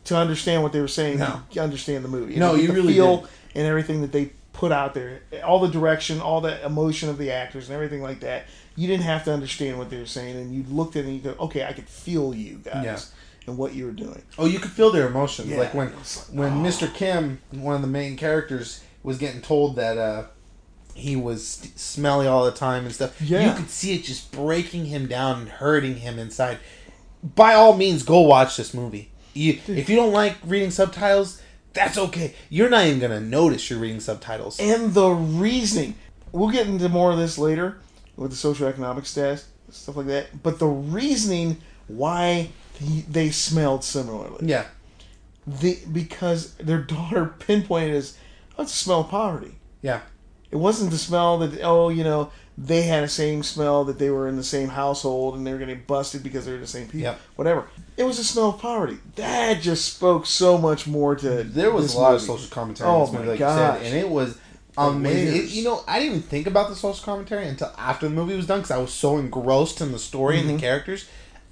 [0.04, 1.42] to understand what they were saying No.
[1.52, 2.34] to understand the movie.
[2.36, 3.30] No, you really feel didn't.
[3.54, 7.30] and everything that they put out there, all the direction, all the emotion of the
[7.30, 8.46] actors, and everything like that.
[8.76, 11.16] You didn't have to understand what they were saying, and you looked at it and
[11.16, 12.98] you go, okay, I could feel you guys Yeah.
[13.46, 14.22] and what you were doing.
[14.38, 15.48] Oh, you could feel their emotions.
[15.48, 16.68] Yeah, like when like, when oh.
[16.68, 16.92] Mr.
[16.92, 20.24] Kim, one of the main characters, was getting told that uh,
[20.94, 23.20] he was st- smelly all the time and stuff.
[23.20, 23.50] Yeah.
[23.50, 26.58] You could see it just breaking him down and hurting him inside.
[27.22, 29.10] By all means, go watch this movie.
[29.34, 31.40] You, if you don't like reading subtitles,
[31.72, 32.34] that's okay.
[32.50, 34.58] You're not even gonna notice you're reading subtitles.
[34.60, 35.94] and the reasoning.
[36.32, 37.78] We'll get into more of this later
[38.16, 40.42] with the socioeconomic stats, stuff like that.
[40.42, 42.50] But the reasoning why
[43.08, 44.64] they smelled similarly, yeah,
[45.46, 48.16] the because their daughter pinpointed as,
[48.58, 49.56] oh, it's a smell of poverty.
[49.82, 50.00] yeah,
[50.52, 54.10] It wasn't the smell that oh, you know, they had the same smell that they
[54.10, 57.00] were in the same household and they were getting busted because they're the same people.
[57.00, 57.20] Yep.
[57.36, 57.66] Whatever.
[57.96, 58.98] It was a smell of poverty.
[59.16, 62.96] That just spoke so much more to there was a lot of social commentary Oh
[62.98, 64.38] in this movie, my like said, and it was
[64.76, 65.42] amazing.
[65.44, 68.36] It, you know, I didn't even think about the social commentary until after the movie
[68.36, 70.54] was done because I was so engrossed in the story and Mhm.
[70.56, 71.06] the characters.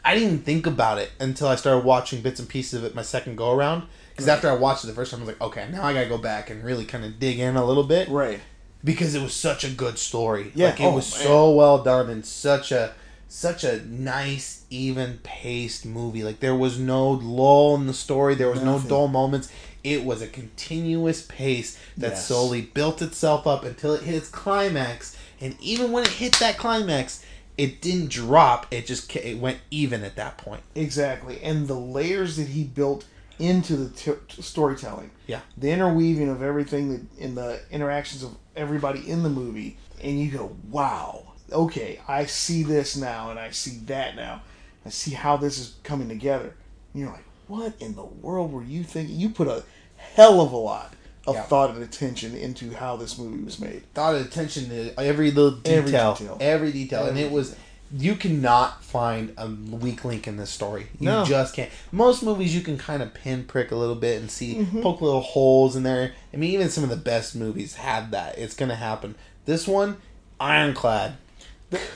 [0.04, 2.94] I didn't even think about it until I started watching bits and pieces of it
[2.94, 3.82] my second go around.
[4.10, 4.34] Because Right.
[4.34, 6.16] after I watched it the first time, I was like, okay, now I gotta go
[6.18, 8.40] back and really kind of dig in a little bit Right.
[8.82, 10.52] Because it was such a good story.
[10.54, 11.26] Yeah, like it oh, was man.
[11.26, 12.94] so well done and such a
[13.28, 16.24] such a nice, even paced movie.
[16.24, 18.34] Like there was no lull in the story.
[18.34, 19.50] There was no dull moments.
[19.84, 22.26] It was a continuous pace that Yes.
[22.26, 25.16] slowly built itself up until it hit its climax.
[25.40, 27.24] And even when it hit that climax,
[27.56, 28.66] it didn't drop.
[28.70, 30.62] It just it went even at that point.
[30.74, 33.04] Exactly, and the layers that he built
[33.40, 35.10] into the t- t- storytelling.
[35.26, 35.40] Yeah.
[35.56, 40.30] the interweaving of everything that in the interactions of everybody in the movie, and you
[40.30, 44.42] go, "Wow, okay, I see this now, and I see that now.
[44.84, 46.54] I see how this is coming together."
[46.92, 49.62] And you're like, "What in the world were you thinking?" You put a
[49.96, 50.94] hell of a lot
[51.26, 51.42] of Yeah.
[51.42, 53.82] thought and attention into how this movie was made.
[53.94, 56.38] thought of attention to every little Every detail, detail.
[56.40, 57.54] every detail, and Every it was.
[57.92, 60.86] You cannot find a weak link in this story.
[61.00, 61.24] You No.
[61.24, 61.70] just can't.
[61.90, 64.82] Most movies you can kind of pinprick a little bit and see Mhm.
[64.82, 66.12] poke little holes in there.
[66.32, 68.38] I mean, even some of the best movies had that.
[68.38, 69.16] It's gonna happen.
[69.44, 69.96] This one,
[70.38, 71.14] ironclad,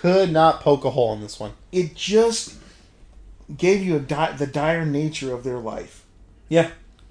[0.00, 1.52] could not poke a hole in this one.
[1.70, 2.54] It just
[3.56, 6.04] gave you a di- the dire nature of their life.
[6.48, 6.70] Yeah.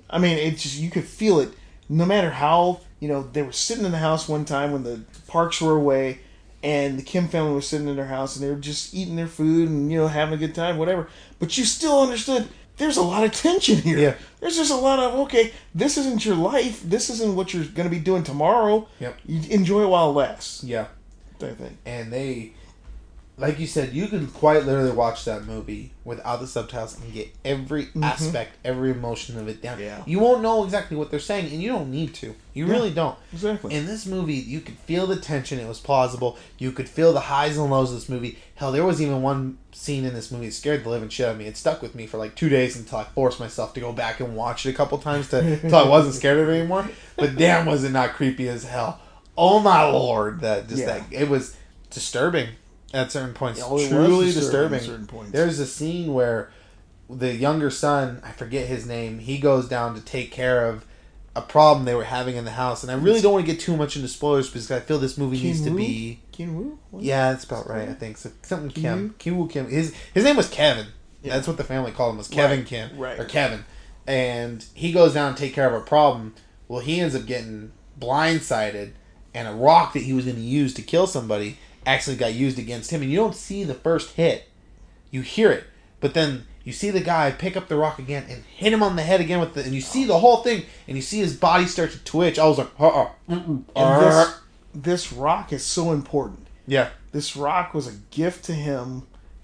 [0.09, 1.51] I mean, it just you could feel it.
[1.89, 5.01] No matter how you know they were sitting in the house one time when the
[5.27, 6.19] parks were away,
[6.63, 9.27] and the Kim family was sitting in their house and they were just eating their
[9.27, 11.09] food and you know having a good time, whatever.
[11.39, 12.47] But you still understood.
[12.77, 13.99] There's a lot of tension here.
[13.99, 14.15] Yeah.
[14.39, 15.51] There's just a lot of okay.
[15.75, 16.81] This isn't your life.
[16.83, 18.87] This isn't what you're going to be doing tomorrow.
[18.99, 19.17] Yep.
[19.25, 20.63] You enjoy it while it lasts.
[20.63, 20.87] Yeah.
[21.37, 21.77] Type thing.
[21.85, 22.53] and they
[23.35, 27.27] like you said you can quite literally watch that movie without the subtitles and get
[27.43, 28.03] every Mhm.
[28.03, 30.03] aspect every emotion of it down Yeah.
[30.05, 32.71] you won't know exactly what they're saying and you don't need to you Yeah.
[32.73, 33.73] really don't Exactly.
[33.73, 37.21] in this movie you could feel the tension it was plausible you could feel the
[37.21, 40.45] highs and lows of this movie hell there was even one scene in this movie
[40.45, 42.49] that scared the living shit out of me it stuck with me for like two
[42.49, 45.39] days until i forced myself to go back and watch it a couple times to
[45.63, 48.99] until i wasn't scared of it anymore but damn was it not creepy as hell
[49.35, 50.99] oh my lord that just Yeah.
[50.99, 51.55] that it was
[51.89, 52.49] disturbing
[52.93, 55.31] at certain points Oh, truly disturbing certain points.
[55.31, 56.51] there's a scene where
[57.09, 60.85] the younger son, I forget his name, he goes down to take care of
[61.35, 62.83] a problem they were having in the house.
[62.83, 65.17] And I really don't want to get too much into spoilers because I feel this
[65.17, 66.19] movie needs to be.
[66.31, 66.63] Kim-woo?
[66.63, 66.77] be.
[66.91, 67.03] What?
[67.03, 67.89] Yeah, that's about right.
[67.89, 68.29] I think so.
[68.43, 69.15] Something Kim.
[69.17, 69.47] Kim?
[69.47, 69.47] Kim.
[69.47, 69.69] Kim.
[69.69, 70.87] His his name was Kevin.
[71.23, 71.33] Yeah.
[71.33, 73.19] That's what the family called him was Kevin Right, Kim right.
[73.19, 73.65] or Kevin.
[74.05, 76.35] And he goes down to take care of a problem.
[76.67, 78.91] Well, he ends up getting blindsided,
[79.33, 82.59] and a rock that he was going to use to kill somebody actually got used
[82.59, 83.01] against him.
[83.01, 84.49] And you don't see the first hit.
[85.11, 85.65] You hear it,
[85.99, 88.95] but then you see the guy pick up the rock again and hit him on
[88.95, 91.35] the head again with the, and you see the whole thing, and you see his
[91.35, 92.39] body start to twitch.
[92.39, 94.39] I was like, uh, uh, And this,
[94.73, 96.47] this rock is so important.
[96.65, 99.03] yeah, This rock was a gift to him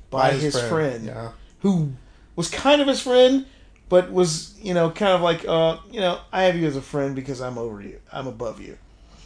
[0.10, 1.92] by, his, friend, Yeah, who
[2.36, 3.46] was kind of his friend,
[3.90, 6.82] but was, you know, kind of like, uh, you know, I have you as a
[6.82, 8.00] friend because I'm over you.
[8.12, 8.78] I'm above you.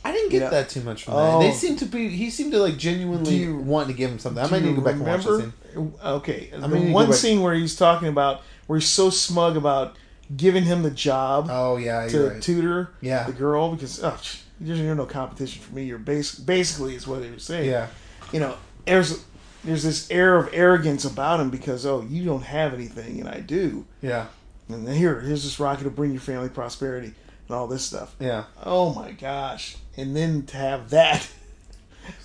[0.06, 1.40] I didn't get that too much from Oh.
[1.40, 1.46] that.
[1.46, 1.56] They oh.
[1.56, 2.10] seem to be.
[2.10, 4.44] He seemed to like genuinely you- want to give him something.
[4.44, 5.42] I might need to go back and watch this.
[5.42, 5.94] Scene.
[6.04, 9.96] Okay, I mean, one scene where he's talking about where he's so smug about
[10.36, 12.42] giving him the job Oh yeah, to right.
[12.42, 13.24] tutor Yeah.
[13.24, 14.20] the girl because oh,
[14.60, 15.84] you're no competition for me.
[15.84, 17.70] You're base basically is what he was saying.
[17.70, 17.88] Yeah,
[18.32, 19.24] you know, there's
[19.64, 23.40] there's this air of arrogance about him because oh, you don't have anything and I
[23.40, 24.28] do, yeah,
[24.70, 27.14] and here here's this rocket to bring your family prosperity
[27.48, 28.16] and all this stuff.
[28.20, 28.46] yeah.
[28.64, 29.78] Oh my gosh!
[29.98, 31.28] And then to have that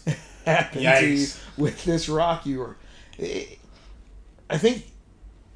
[0.44, 1.26] happen to you
[1.56, 2.76] with this rock, you were.
[4.50, 4.84] I think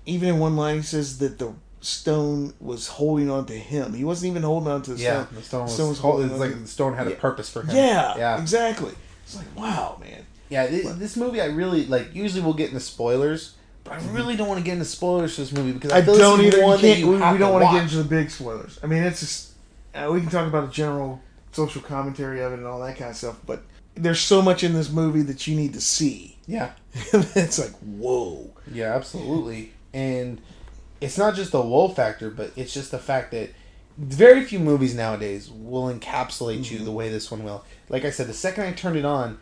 [0.04, 3.92] even in one line he says that the stone was holding on to him.
[3.92, 5.34] He wasn't even holding on to the Yeah, stone.
[5.34, 7.62] the stone was, Stone was holding it's like to- the stone had a purpose for
[7.62, 7.76] him.
[7.76, 8.92] Yeah, yeah, exactly.
[9.24, 10.26] It's like wow, man.
[10.48, 10.66] yeah.
[10.66, 12.14] This, this movie, I really like.
[12.14, 14.14] Usually, we'll get into spoilers, but I mm-hmm.
[14.14, 16.46] really don't want to get into spoilers for this movie because I, I don't even.
[16.46, 16.58] is either.
[16.58, 18.78] You one that we, we don't to want to get into the big spoilers.
[18.82, 19.51] I mean, it's just
[19.94, 21.20] uh, we can talk about the general
[21.52, 23.62] social commentary of it and all that kind of stuff, but
[23.94, 26.38] there's so much in this movie that you need to see.
[26.46, 26.72] Yeah,
[27.12, 28.50] it's like whoa.
[28.72, 29.72] yeah, absolutely.
[29.94, 30.40] And
[31.00, 33.50] it's not just the whoa factor, but it's just the fact that
[33.98, 36.84] very few movies nowadays will encapsulate you Mhm.
[36.86, 37.64] the way this one will.
[37.90, 39.38] Like I said, the second I turned it on,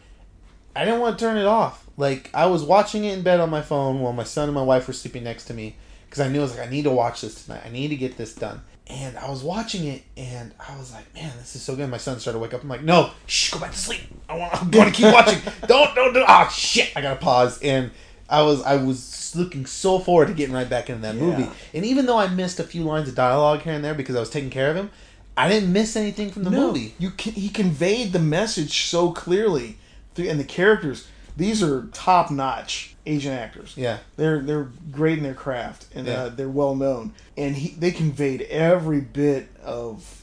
[0.75, 1.87] I didn't want to turn it off.
[1.97, 4.63] Like I was watching it in bed on my phone while my son and my
[4.63, 6.91] wife were sleeping next to me because I knew I was like, I need to
[6.91, 7.63] watch this tonight.
[7.65, 8.63] I need to get this done.
[8.91, 11.97] And I was watching it, and I was like, "Man, this is so good." My
[11.97, 12.63] son started to wake up.
[12.63, 14.01] I'm like, "No, shh, go back to sleep.
[14.29, 15.41] I want, to keep watching.
[15.67, 16.29] don't, don't, don't.
[16.29, 16.91] Ah, shit!
[16.97, 17.93] I gotta pause." And
[18.29, 21.21] I was, I was looking so forward to getting right back into that Yeah.
[21.23, 21.49] movie.
[21.75, 24.21] And even though I missed a few lines of dialogue here and there because I
[24.21, 24.91] was taking care of him,
[25.37, 26.95] I didn't miss anything from the no, movie.
[26.99, 29.79] you can, he conveyed the message so clearly,
[30.15, 31.09] through, and the characters.
[31.37, 33.75] These are top notch Asian actors.
[33.77, 36.13] Yeah, They're they're great in their craft and Yeah.
[36.25, 37.13] uh, they're well known.
[37.37, 40.23] And he they conveyed every bit of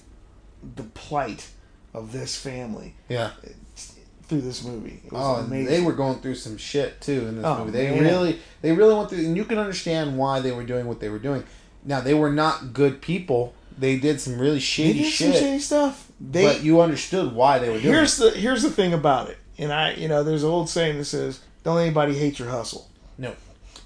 [0.76, 1.50] the plight
[1.94, 3.32] of this family yeah.
[4.28, 5.02] through this movie.
[5.06, 5.66] It was Oh, amazing.
[5.74, 7.72] they were going through some shit too in this Oh, movie.
[7.72, 8.04] They man.
[8.04, 11.10] really, they really went through, and you can understand why they were doing what they
[11.10, 11.44] were doing.
[11.84, 13.54] Now they were not good people.
[13.78, 16.12] They did some really shady shit, shady stuff.
[16.20, 17.94] They but you understood why they were doing.
[17.94, 18.34] here's it.
[18.34, 19.38] the here's the thing about it.
[19.60, 22.90] And I you know there's an old saying that says don't anybody hate your hustle.
[23.18, 23.34] No.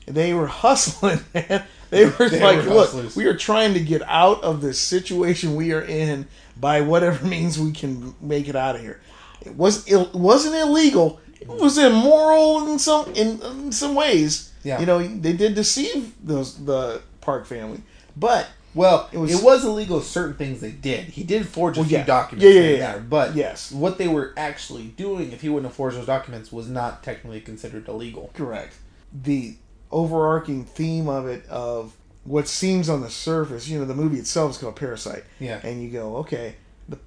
[0.06, 1.64] They were hustling, man.
[1.90, 3.16] They were They like, were look, hustlers.
[3.16, 7.58] we are trying to get out of this situation we are in by whatever means
[7.60, 9.02] we can make it out of here.
[9.44, 11.20] It was it wasn't illegal.
[11.40, 14.52] It was immoral in some in, in some ways.
[14.64, 14.80] Yeah.
[14.80, 17.82] You know, they did deceive those the Park family,
[18.16, 20.02] but Well, It was- it was illegal.
[20.02, 21.06] Certain things they did.
[21.10, 22.06] He did forge a Well, few yeah.
[22.06, 22.46] documents.
[22.46, 22.78] Yeah, yeah, yeah.
[22.94, 23.72] there, but Yes.
[23.72, 27.42] what they were actually doing, if he wouldn't have forged those documents, was not technically
[27.42, 28.30] considered illegal.
[28.34, 28.76] Correct.
[29.14, 29.56] The
[29.92, 34.52] overarching theme of it of what seems on the surface, you know, the movie itself
[34.52, 36.56] is called Parasite, Yeah, and you go, okay,
[36.88, 36.98] the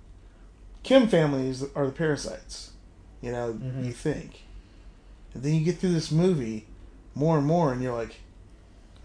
[0.83, 2.71] Kim family is are the parasites,
[3.23, 3.87] you know, Mhm.
[3.87, 4.43] you think,
[5.33, 6.67] and then you get through this movie
[7.15, 8.17] more and more, and you're like,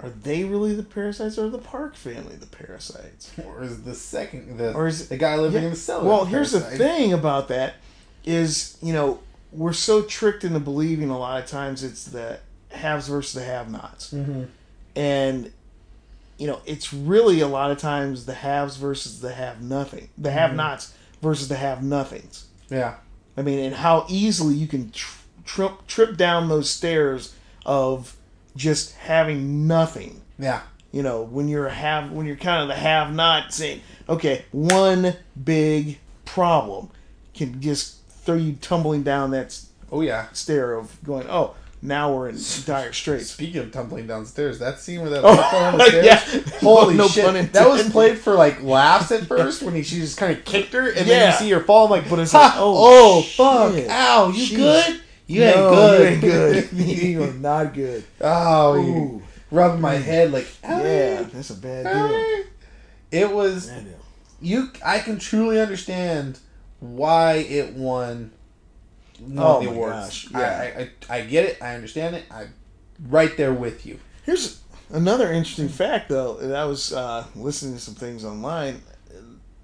[0.01, 3.31] are they really the parasites, or are the Park family the parasites?
[3.45, 5.67] or is the second the Or is the guy living Yeah.
[5.67, 6.05] in the cellar?
[6.07, 7.75] Well, the here's the thing about that
[8.25, 9.19] is, you know,
[9.51, 12.39] we're so tricked into believing a lot of times it's the
[12.71, 14.13] haves versus the have-nots.
[14.13, 14.47] Mhm.
[14.95, 15.51] and
[16.38, 20.31] you know it's really a lot of times the haves versus the have nothing the
[20.31, 22.95] have nots versus the have nothings Yeah,
[23.35, 27.33] i mean and how easily you can tr- trip trip down those stairs
[27.65, 28.15] of
[28.55, 32.75] just having nothing yeah, you know when you're a have when you're kind of the
[32.75, 36.89] have not saying okay one big problem
[37.33, 39.59] can just throw you tumbling down that
[39.91, 40.27] oh yeah.
[40.33, 44.99] stair of going oh now we're in dire straits Speaking of tumbling downstairs, that scene
[44.99, 46.59] where that Oh, fell on the stairs, yeah.
[46.59, 47.53] holy No shit!
[47.53, 50.73] That was played for like laughs at first when he she just kind of kicked
[50.73, 51.85] her, and then you see her fall.
[51.85, 54.55] I'm like, But it's ha, like, oh, oh, fuck, ow, you Jeez.
[54.57, 55.01] good?
[55.29, 56.23] You no, ain't good.
[56.23, 56.73] You ain't good.
[56.87, 58.03] you are not good.
[58.19, 62.45] oh, you- rubbing my head like, Yeah, that's a bad deal.
[63.11, 63.99] It was Bad deal.
[64.41, 64.69] you.
[64.85, 66.39] I can truly understand
[66.79, 68.31] why it won
[69.19, 70.27] one Oh the awards.
[70.27, 70.71] gosh, yeah.
[71.09, 71.61] I, I, I get it.
[71.61, 72.25] I understand it.
[72.31, 72.53] I'm
[73.07, 73.99] right there with you.
[74.25, 74.61] Here's
[74.91, 76.37] another interesting fact, though.
[76.37, 78.81] And I was uh, listening to some things online.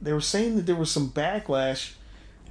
[0.01, 1.93] They were saying that there was some backlash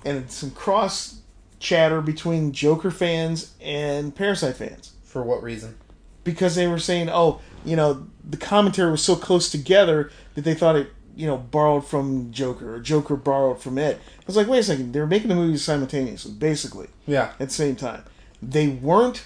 [0.05, 1.21] and some cross
[1.61, 5.77] chatter between Joker fans and Parasite fans For what reason?
[6.25, 10.55] because they were saying, "Oh, you know, the commentary was so close together that they
[10.55, 14.47] thought it, you know, borrowed from Joker or Joker borrowed from it." I was like,
[14.49, 14.93] "Wait a second!
[14.93, 17.33] They were making the movies simultaneously, basically." Yeah.
[17.39, 18.05] at the same time.
[18.43, 19.25] They weren't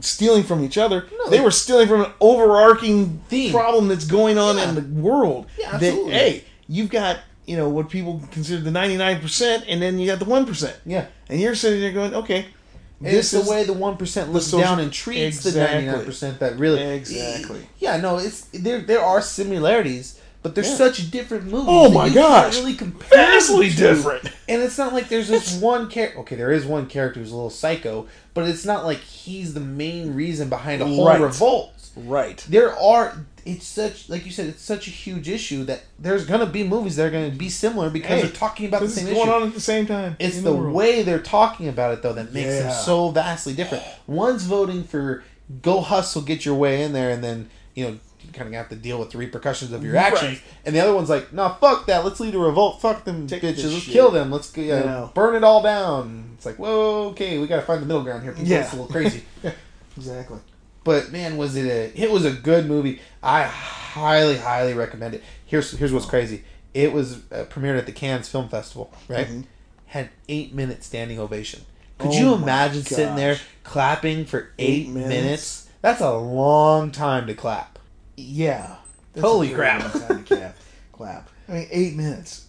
[0.00, 1.06] stealing from each other.
[1.18, 3.52] No, they they- were stealing from an overarching Theme.
[3.52, 4.68] problem that's going on Yeah.
[4.68, 5.46] in the world.
[5.58, 9.80] Yeah, that hey, you've got you know what people consider the ninety nine percent, and
[9.82, 11.06] then you got the one percent, Yeah.
[11.28, 12.46] and you're sitting there going, okay,
[13.00, 16.04] this it's the way the one percent looks social- down and treats the ninety nine
[16.04, 17.66] percent that really Exactly.
[17.78, 18.80] Yeah, no, it's there.
[18.80, 20.74] There are similarities, but they're Yeah.
[20.76, 21.66] such different movies.
[21.68, 22.56] Oh my gosh.
[22.58, 24.24] Really compare vastly different.
[24.48, 26.20] And it's not like there's this one character.
[26.20, 29.60] Okay, there is one character who's a little psycho, but it's not like he's the
[29.60, 31.20] main reason behind a whole Right.
[31.20, 31.72] revolt.
[31.96, 32.44] Right.
[32.48, 33.26] There are.
[33.44, 34.46] It's such like you said.
[34.46, 37.90] It's such a huge issue that there's gonna be movies that are gonna be similar
[37.90, 39.30] because Hey, they're talking about the same going issue.
[39.30, 40.16] on at the same time.
[40.18, 43.84] It's in the, way they're talking about it though that makes them so vastly different.
[44.06, 45.24] One's voting for
[45.62, 47.98] go hustle, get your way in there, and then you know
[48.32, 50.22] kind of have to deal with the repercussions of your actions.
[50.38, 50.42] Right.
[50.64, 52.02] And the other one's like, nah, fuck that.
[52.04, 52.80] Let's lead a revolt.
[52.80, 53.64] Fuck them Take bitches.
[53.72, 54.30] Let's shit." kill them.
[54.30, 55.10] Let's go, yeah, know.
[55.12, 56.30] burn it all down.
[56.36, 58.32] It's like, whoa, okay, we got to find the middle ground here.
[58.32, 58.60] People, Yeah.
[58.62, 59.24] it's a little crazy.
[59.96, 60.38] Exactly.
[60.84, 62.00] But man, was it a?
[62.02, 63.00] It was a good movie.
[63.22, 65.22] I highly, highly recommend it.
[65.46, 66.44] Here's here's what's crazy.
[66.74, 68.92] It was uh, premiered at the Cannes Film Festival.
[69.08, 69.44] Right, Mhm.
[69.86, 71.62] had eight minute standing ovation.
[71.98, 75.08] Could Oh you imagine sitting there clapping for eight, Eight minutes?
[75.08, 75.68] minutes?
[75.82, 77.78] That's a long time to clap.
[78.16, 78.76] Yeah.
[79.20, 79.82] Holy crap.
[79.82, 80.56] very long time to clap.
[80.92, 81.28] clap.
[81.48, 82.46] I mean, eight minutes.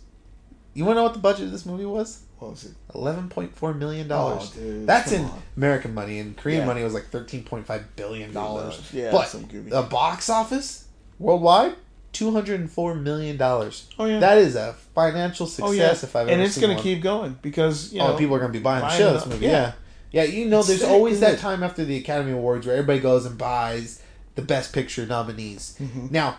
[0.73, 2.23] You want to know what the budget of this movie was?
[2.39, 2.73] What was it?
[2.93, 4.51] Eleven point four million dollars.
[4.55, 5.41] Oh, dude, That's in on.
[5.55, 6.19] American money.
[6.19, 6.65] and Korean Yeah.
[6.65, 8.81] money, was like thirteen point five billion dollars.
[8.91, 10.85] Yeah, but the box office
[11.19, 11.75] worldwide,
[12.11, 13.87] two hundred and four million dollars.
[13.97, 14.19] Oh yeah.
[14.19, 15.91] That is a financial success oh yeah.
[15.91, 18.51] if I've and it's going to keep going because you oh, know people are going
[18.51, 19.45] to be buying the buying it of this movie.
[19.45, 19.73] Yeah.
[20.11, 20.23] Yeah.
[20.23, 21.39] yeah, You know, there's Sick, always that it?
[21.39, 24.01] time after the Academy Awards where everybody goes and buys
[24.35, 25.77] the Best Picture nominees.
[25.81, 26.11] Mhm.
[26.11, 26.37] Now,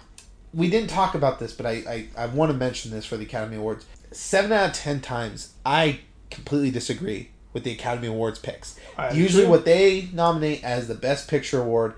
[0.53, 1.71] we didn't talk about this, but I,
[2.17, 3.87] I, I want to mention this for the Academy Awards.
[4.17, 6.01] Seven out of ten times, I
[6.31, 8.79] completely disagree with the Academy Awards picks.
[8.99, 9.51] I Usually, agree.
[9.51, 11.95] what they nominate as the Best Picture award,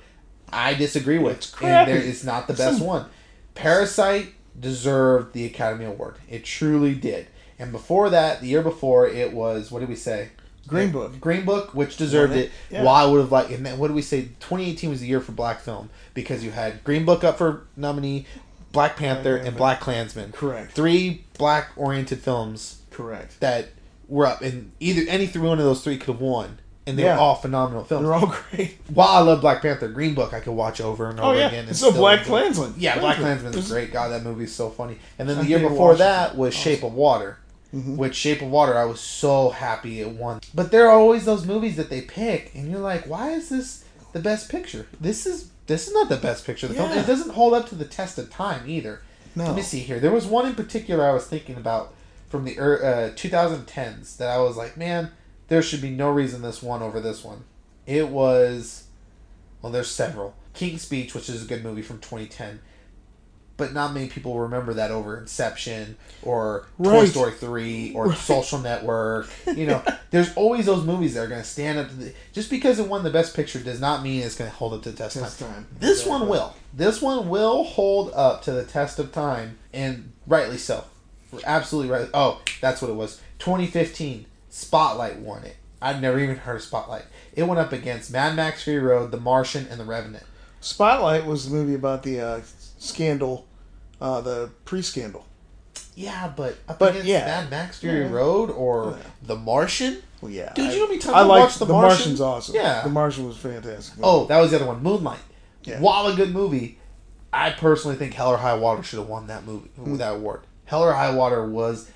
[0.52, 1.38] I disagree with.
[1.38, 3.06] It's and there, it's not the best Some- one.
[3.54, 6.16] Parasite deserved the Academy Award.
[6.28, 7.26] It truly did.
[7.58, 10.30] And before that, the year before, it was what did we say?
[10.66, 11.20] Green Book.
[11.20, 12.82] Green Book, which deserved it, yeah.
[12.82, 14.22] While I would have liked, and then what did we say?
[14.40, 18.26] 2018 was the year for black film because you had Green Book up for nominee,
[18.76, 20.32] Black Panther, and Black Klansman.
[20.32, 20.72] Correct.
[20.72, 23.40] Three black-oriented films Correct.
[23.40, 23.68] that
[24.08, 27.02] were up, and either any three one of those three could have won, and they
[27.04, 27.14] Yeah.
[27.16, 28.04] were all phenomenal films.
[28.04, 28.78] They're all great.
[28.92, 31.48] While I love Black Panther, Green Book I could watch over and over Oh yeah.
[31.48, 31.66] again.
[31.68, 32.74] It's and a still Black Klansman.
[32.78, 33.52] Yeah, Black Klansman.
[33.52, 33.92] Klansman is great.
[33.92, 34.98] God, that movie is so funny.
[35.18, 36.62] And then the year before that was Awesome.
[36.72, 37.38] Shape of Water,
[37.74, 37.96] Mhm.
[37.96, 40.40] which Shape of Water I was so happy it won.
[40.54, 43.82] But there are always those movies that they pick, and you're like, why is this
[44.12, 44.86] the best picture?
[45.00, 46.92] This is this is not the best picture of the film.
[46.92, 49.02] It doesn't hold up to the test of time either.
[49.34, 49.44] No.
[49.44, 50.00] Let me see here.
[50.00, 51.92] There was one in particular I was thinking about
[52.28, 55.10] from the uh, 2010s that I was like, man,
[55.48, 57.44] there should be no reason this one over this one.
[57.86, 58.86] It was,
[59.62, 60.34] well, there's several.
[60.54, 62.60] King's Speech, which is a good movie from 2010,
[63.56, 68.18] but not many people remember that over Inception or Toy Story 3 or Right.
[68.18, 69.28] Social Network.
[69.46, 72.14] You know, there's always those movies that are going to stand up to the.
[72.32, 74.82] Just because it won the Best Picture does not mean it's going to hold up
[74.82, 75.52] to the test of Test time.
[75.52, 75.66] time.
[75.78, 76.30] This one Exactly.
[76.38, 76.54] will.
[76.74, 80.84] This one will hold up to the test of time, and rightly so.
[81.32, 82.08] We're absolutely right.
[82.12, 83.20] Oh, that's what it was.
[83.38, 85.56] 2015, Spotlight won it.
[85.80, 87.04] I'd never even heard of Spotlight.
[87.34, 90.24] It went up against Mad Max Fury Road, The Martian, and The Revenant.
[90.60, 92.40] Spotlight was the movie about the uh,
[92.78, 93.46] scandal,
[94.00, 95.24] uh, the pre-scandal.
[95.94, 97.24] Yeah, but up But, against yeah.
[97.24, 98.10] Mad Max Fury Yeah.
[98.12, 99.10] Road or Yeah.
[99.22, 100.02] The Martian?
[100.20, 100.52] Well, yeah.
[100.54, 101.96] Dude, you know how many times I I like watched The the Martian?
[101.98, 102.54] Martian's awesome.
[102.54, 102.82] Yeah.
[102.82, 103.98] The Martian was fantastic.
[104.02, 105.18] Oh, that was the other one, Moonlight.
[105.64, 105.80] Yeah.
[105.80, 106.78] While a good movie,
[107.32, 109.96] I personally think Hell or High Water should have won that movie, Hmm.
[109.96, 110.40] that award.
[110.66, 111.88] Hell or High Water was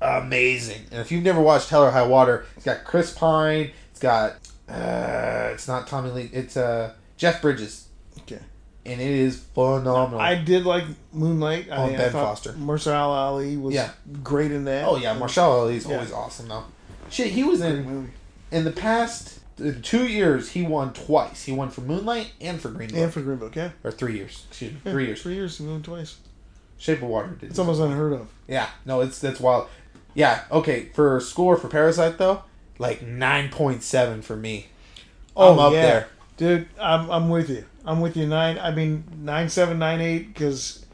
[0.00, 4.00] amazing, and if you've never watched Hell or High Water, it's got Chris Pine, it's
[4.00, 4.36] got,
[4.68, 7.86] uh, it's not Tommy Lee, it's uh Jeff Bridges,
[8.20, 8.38] okay.
[8.90, 10.20] And it is phenomenal.
[10.20, 11.68] I did like Moonlight.
[11.70, 12.52] Oh, I, I Ben thought Foster.
[12.54, 13.90] Mahershala Ali was Yeah.
[14.24, 14.84] great in that.
[14.88, 15.94] oh yeah, Mahershala Ali's Yeah.
[15.94, 16.64] always awesome though.
[17.08, 18.12] Shit, he was in
[18.50, 19.38] in the past
[19.82, 21.44] two years he won twice.
[21.44, 22.98] He won for Moonlight and for Green Book.
[22.98, 23.70] And for Green Book, yeah.
[23.84, 24.44] or three years.
[24.48, 25.22] Excuse me, Yeah, three years.
[25.22, 26.16] Three years, and won twice.
[26.78, 27.50] Shape of Water did.
[27.50, 28.28] It's almost unheard of.
[28.48, 29.68] Yeah, no, it's that's wild.
[30.14, 30.86] Yeah, okay.
[30.94, 32.42] For score for Parasite though,
[32.78, 34.66] like nine point seven for me.
[35.36, 35.82] Oh, I'm up yeah.
[35.82, 36.08] there.
[36.36, 37.64] Dude, I'm, I'm with you.
[37.84, 38.26] I'm with you.
[38.26, 38.58] Nine.
[38.58, 40.84] I mean, nine seven nine eight because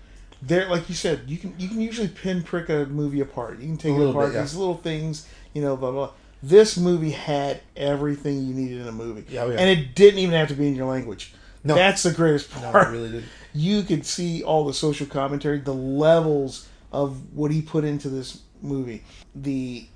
[0.42, 3.58] there, like you said, you can you can usually pinprick a movie apart.
[3.58, 4.28] You can take it apart.
[4.28, 4.40] bit, yeah.
[4.42, 6.10] These little things, you know, blah blah.
[6.42, 9.56] This movie had everything you needed in a movie, Yeah, oh, yeah.
[9.58, 11.32] and it didn't even have to be in your language.
[11.64, 11.74] No.
[11.74, 12.88] That's the greatest No, part.
[12.88, 13.24] I really did.
[13.54, 18.42] you could see all the social commentary, the levels of what he put into this
[18.62, 19.02] movie,
[19.34, 19.86] the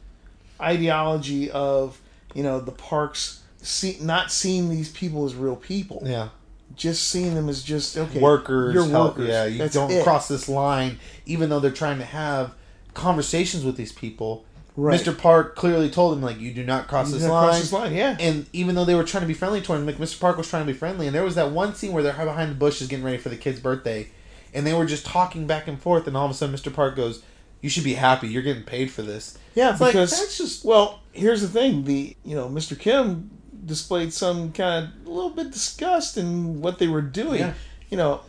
[0.60, 2.00] ideology of
[2.34, 6.28] you know the parks, see, not seeing these people as real people, Yeah,
[6.76, 8.74] just seeing them as just okay workers.
[8.74, 9.28] You're help- workers.
[9.28, 10.04] Yeah, you That's don't it.
[10.04, 12.54] cross this line, even though they're trying to have
[12.94, 14.44] conversations with these people.
[14.76, 14.98] Right.
[15.00, 15.16] Mr.
[15.16, 18.16] Park clearly told him like, "You do not cross this line." cross this line, yeah.
[18.20, 20.18] And even though they were trying to be friendly toward him, like Mr.
[20.18, 22.52] Park was trying to be friendly, and there was that one scene where they're behind
[22.52, 24.08] the bushes getting ready for the kid's birthday,
[24.54, 26.72] and they were just talking back and forth, and all of a sudden Mr.
[26.72, 27.20] Park goes,
[27.60, 28.28] "You should be happy.
[28.28, 31.84] You're getting paid for this." Yeah, It's like because that's just well, here's the thing:
[31.84, 32.78] the you know Mr.
[32.78, 33.30] Kim
[33.64, 37.40] displayed some kind of a little bit disgust in what they were doing.
[37.40, 37.54] Yeah.
[37.90, 38.20] You know,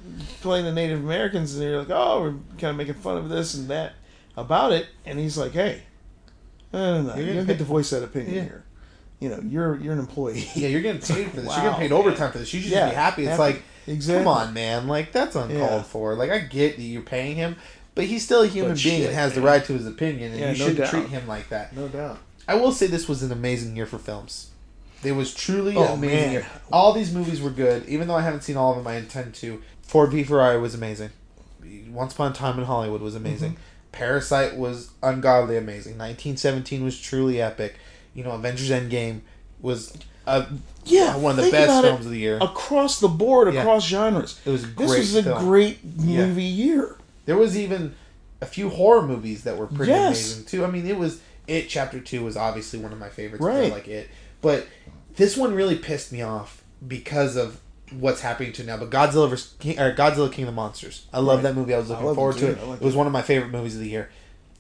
[0.42, 3.54] playing the Native Americans, and they're like, "Oh, we're kind of making fun of this
[3.54, 3.94] and that
[4.36, 5.84] about it," and he's like, "Hey,
[6.74, 8.42] no, no, no, You're you don't get to voice that opinion Yeah.
[8.44, 8.64] here.
[9.20, 10.48] You know, you're you're an employee.
[10.56, 11.46] yeah, you're getting paid for this.
[11.46, 12.00] Wow, you're getting paid man.
[12.00, 12.52] overtime for this.
[12.54, 13.22] You should Yeah, be happy.
[13.24, 13.42] It's happy.
[13.42, 14.24] like, exactly.
[14.24, 16.16] come on, man, like that's uncalled for.
[16.16, 17.56] Like I get that you're paying him,
[17.94, 20.32] but he's still a human But being shit, and has the right to his opinion,
[20.32, 20.90] and you no shouldn't doubt.
[20.90, 21.76] treat him like that.
[21.76, 22.18] no doubt.
[22.48, 24.48] I will say this was an amazing year for films.
[25.04, 26.46] It was truly Oh, amazing man.
[26.72, 28.88] All these movies were good, even though I haven't seen all of them.
[28.88, 29.62] I intend to.
[29.82, 31.10] Ford v Ferrari was amazing.
[31.90, 33.52] Once Upon a Time in Hollywood was amazing.
[33.54, 33.62] Mm-hmm.
[33.92, 35.94] Parasite was ungodly amazing.
[35.98, 37.76] 1917 was truly epic.
[38.14, 39.22] You know, Avengers Endgame
[39.62, 40.46] was uh,
[40.86, 42.38] Yeah, one of the best films of the year.
[42.42, 43.62] Across the board, Yeah.
[43.62, 44.40] across genres.
[44.46, 45.40] It was a This was a film.
[45.44, 46.26] great Yeah.
[46.28, 46.96] movie year.
[47.26, 47.96] There was even
[48.40, 50.08] a few horror movies that were pretty Yes.
[50.36, 50.64] amazing too.
[50.66, 53.44] I mean, it was It Chapter Two was obviously one of my favorites.
[53.44, 53.72] Right.
[53.72, 54.10] like it,
[54.42, 54.68] but
[55.16, 57.60] this one really pissed me off because of
[57.92, 58.78] what's happening to it now.
[58.78, 59.56] But Godzilla vs.
[59.60, 61.06] King, or Godzilla King of the Monsters.
[61.14, 61.44] I love Right.
[61.44, 61.74] that movie.
[61.74, 62.68] I was I looking it forward to it.
[62.68, 62.98] Like it was it.
[62.98, 64.10] one of my favorite movies of the year.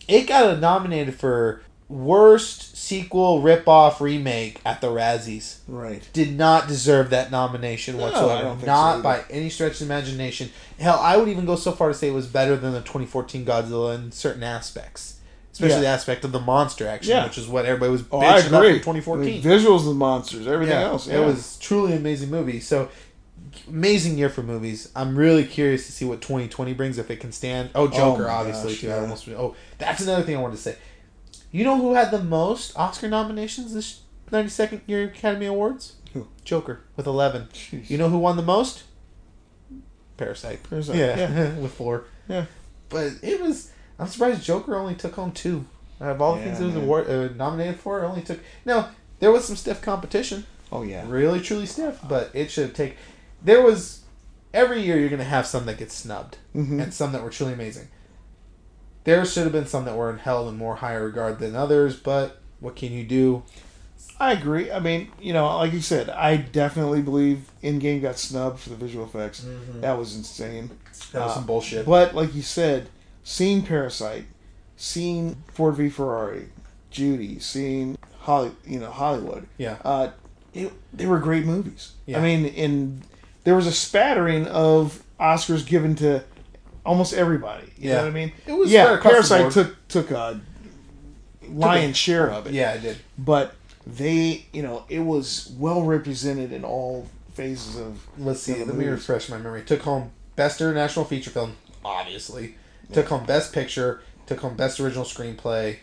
[0.08, 6.02] It got nominated for worst sequel rip-off remake at the Razzies Right.
[6.14, 8.56] did not deserve that nomination No, whatsoever.
[8.66, 10.50] Don't so by any stretch of imagination.
[10.80, 13.46] Hell, I would even go so far to say it was better than the 2014
[13.46, 15.16] Godzilla in certain aspects,
[15.52, 15.82] especially Yeah.
[15.82, 17.26] the aspect of the monster action, Yeah.
[17.26, 18.80] which is what everybody was Oh, bitching I about agree.
[18.80, 19.42] 2014.
[19.42, 21.08] The visuals of the monsters, everything yeah, else.
[21.08, 22.60] it was truly an amazing movie.
[22.60, 22.90] So.
[23.68, 24.90] Amazing year for movies.
[24.96, 27.70] I'm really curious to see what 2020 brings if it can stand.
[27.76, 28.92] Oh, oh Joker, my obviously gosh, too.
[28.94, 29.28] Almost.
[29.30, 30.78] Oh, that's another thing I wanted to say.
[31.52, 35.96] You know who had the most Oscar nominations this 92nd year Academy Awards?
[36.14, 36.28] Who?
[36.46, 37.50] Joker with 11.
[37.54, 37.90] Jeez.
[37.90, 38.84] You know who won the most?
[40.18, 40.64] Parasite.
[40.70, 41.54] Parasite, Yeah, yeah.
[41.60, 42.06] with four.
[42.30, 42.46] Yeah.
[42.90, 43.72] But it was.
[44.02, 45.66] I'm surprised Joker only took home two.
[46.02, 48.40] Out of all the Yeah, things it was award, uh, nominated for, it only took.
[48.66, 51.06] Now there was some stiff competition, Oh yeah.
[51.08, 52.98] really truly stiff, but it should take.
[53.44, 54.02] There was
[54.54, 56.82] every year you're going to have some that get snubbed Mhm.
[56.82, 57.88] and some that were truly amazing.
[59.04, 62.42] There should have been some that were held in more higher regard than others, but
[62.60, 63.44] what can you do?
[64.20, 64.72] I agree.
[64.72, 68.76] I mean, you know, like you said, I definitely believe Endgame got snubbed for the
[68.76, 69.46] visual effects.
[69.82, 70.70] That was insane.
[71.12, 71.86] That was Uh, some bullshit.
[71.86, 72.90] But like you said,
[73.24, 74.26] seeing Parasite,
[74.78, 76.50] seeing Ford v Ferrari,
[76.90, 79.78] Judy, seeing Holly, you know Hollywood, Yeah.
[79.84, 80.12] uh,
[80.54, 81.94] it, they were great movies.
[82.06, 82.20] Yeah.
[82.20, 83.02] I mean, in
[83.44, 86.24] there was a spattering of Oscars given to
[86.86, 87.68] almost everybody.
[87.78, 87.96] You Yeah.
[87.96, 88.32] know what I mean?
[88.46, 88.84] It was yeah.
[88.86, 90.40] spread across Parasite took took a
[91.50, 92.54] lion's share of it.
[92.54, 92.98] Yeah, I did.
[93.18, 93.56] but
[93.88, 98.06] they, you know, it was well represented in all phases of.
[98.18, 98.54] Let's see.
[98.54, 99.64] Yeah, the let me refresh my memory.
[99.64, 102.56] Took home Best International Feature Film, obviously.
[102.94, 104.02] Took home Best Picture.
[104.26, 105.78] Took home Best Original Screenplay,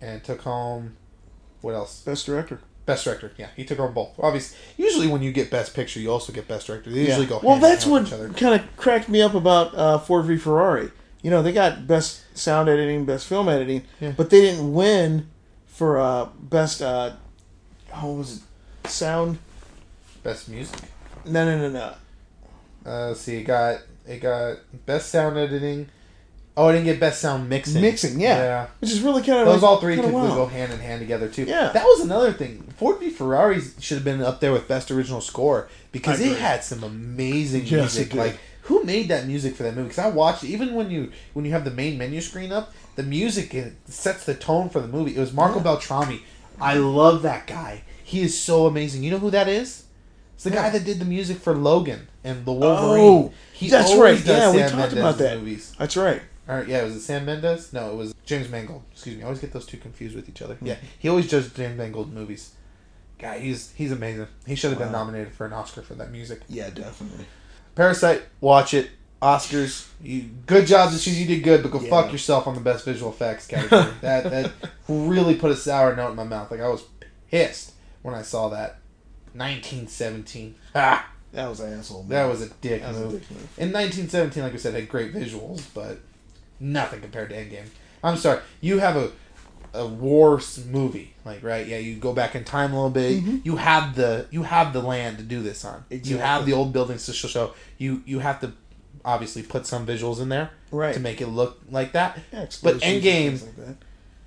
[0.00, 0.96] and took home
[1.60, 2.00] what else?
[2.02, 2.60] Best director.
[2.84, 3.30] Best Director.
[3.38, 4.10] Yeah, he took home both.
[4.18, 6.90] Obviously, usually when you get Best Picture, you also get Best Director.
[6.90, 7.38] They usually go.
[7.42, 8.28] Well, that's what with each other.
[8.30, 10.90] kind of cracked me up about uh, Ford v Ferrari.
[11.22, 14.14] You know, they got best sound editing, best film editing, Yeah.
[14.16, 15.28] but they didn't win
[15.68, 16.82] for uh, best.
[16.82, 17.12] Uh,
[17.92, 18.38] how was
[18.84, 18.88] it?
[18.90, 19.38] Sound?
[20.24, 20.80] Best music.
[21.24, 21.94] No, no, no, no.
[22.84, 23.36] Uh, let's see.
[23.36, 24.56] It got it got
[24.86, 25.88] Best Sound Editing.
[26.54, 27.80] Oh, I didn't get Best Sound Mixing.
[27.80, 28.36] Mixing, yeah.
[28.36, 28.66] Yeah.
[28.80, 30.34] Which is really kind of Those like, all three typically wow.
[30.34, 31.44] go hand in hand together too.
[31.44, 31.70] Yeah.
[31.72, 32.62] that was another thing.
[32.76, 36.62] Ford v Ferrari should have been up there with best original score because it had
[36.62, 38.14] some amazing Yes, music.
[38.14, 39.88] Like who made that music for that movie?
[39.88, 42.72] Because I watched it, even when you when you have the main menu screen up,
[42.96, 45.16] the music it sets the tone for the movie.
[45.16, 45.62] It was Marco Yeah.
[45.62, 46.22] Beltrami.
[46.60, 47.82] I love that guy.
[48.04, 49.02] He is so amazing.
[49.02, 49.84] You know who that is?
[50.34, 50.56] It's the Yeah.
[50.64, 53.02] guy that did the music for Logan and the Wolverine.
[53.04, 54.22] Oh, he that's right.
[54.24, 55.38] Yeah, we talked Mendes's about that.
[55.38, 55.72] Movies.
[55.78, 56.20] That's right.
[56.46, 57.72] Right, yeah, it was it Sam Mendes?
[57.72, 58.82] No, it was James Mangold.
[58.92, 60.54] Excuse me, I always get those two confused with each other.
[60.54, 60.66] Hmm.
[60.66, 62.52] Yeah, he always does James Mangold movies.
[63.18, 64.26] Guy, he's he's amazing.
[64.46, 65.04] He should have been Wow.
[65.04, 66.40] nominated for an Oscar for that music.
[66.48, 67.26] Yeah, definitely.
[67.76, 68.90] Parasite, watch it.
[69.22, 71.20] Oscars, you good job, Decisions.
[71.20, 71.90] You did good, but go Yeah.
[71.90, 73.86] fuck yourself on the best visual effects category.
[74.00, 74.50] that that
[74.88, 76.50] really put a sour note in my mouth.
[76.50, 76.82] Like I was
[77.30, 77.72] pissed
[78.02, 78.78] when I saw that.
[79.34, 80.54] 1917.
[80.74, 82.02] Ah, That was an asshole.
[82.08, 83.12] that was a dick That was a move.
[83.12, 83.48] dick move.
[83.56, 86.00] In 1917, like I said, had great visuals, but
[86.62, 87.66] nothing compared to Endgame.
[88.02, 89.10] I'm sorry, you have a
[89.74, 90.38] a war
[90.68, 91.66] movie, like right?
[91.66, 93.24] Yeah, you go back in time a little bit.
[93.24, 93.44] Mhm.
[93.44, 95.84] You have the you have the land to do this on.
[95.90, 97.52] You have the old buildings to show.
[97.78, 98.52] You you have to
[99.04, 100.94] obviously put some visuals in there Right.
[100.94, 102.18] to make it look like that.
[102.32, 103.76] Yeah, and Endgame- like that.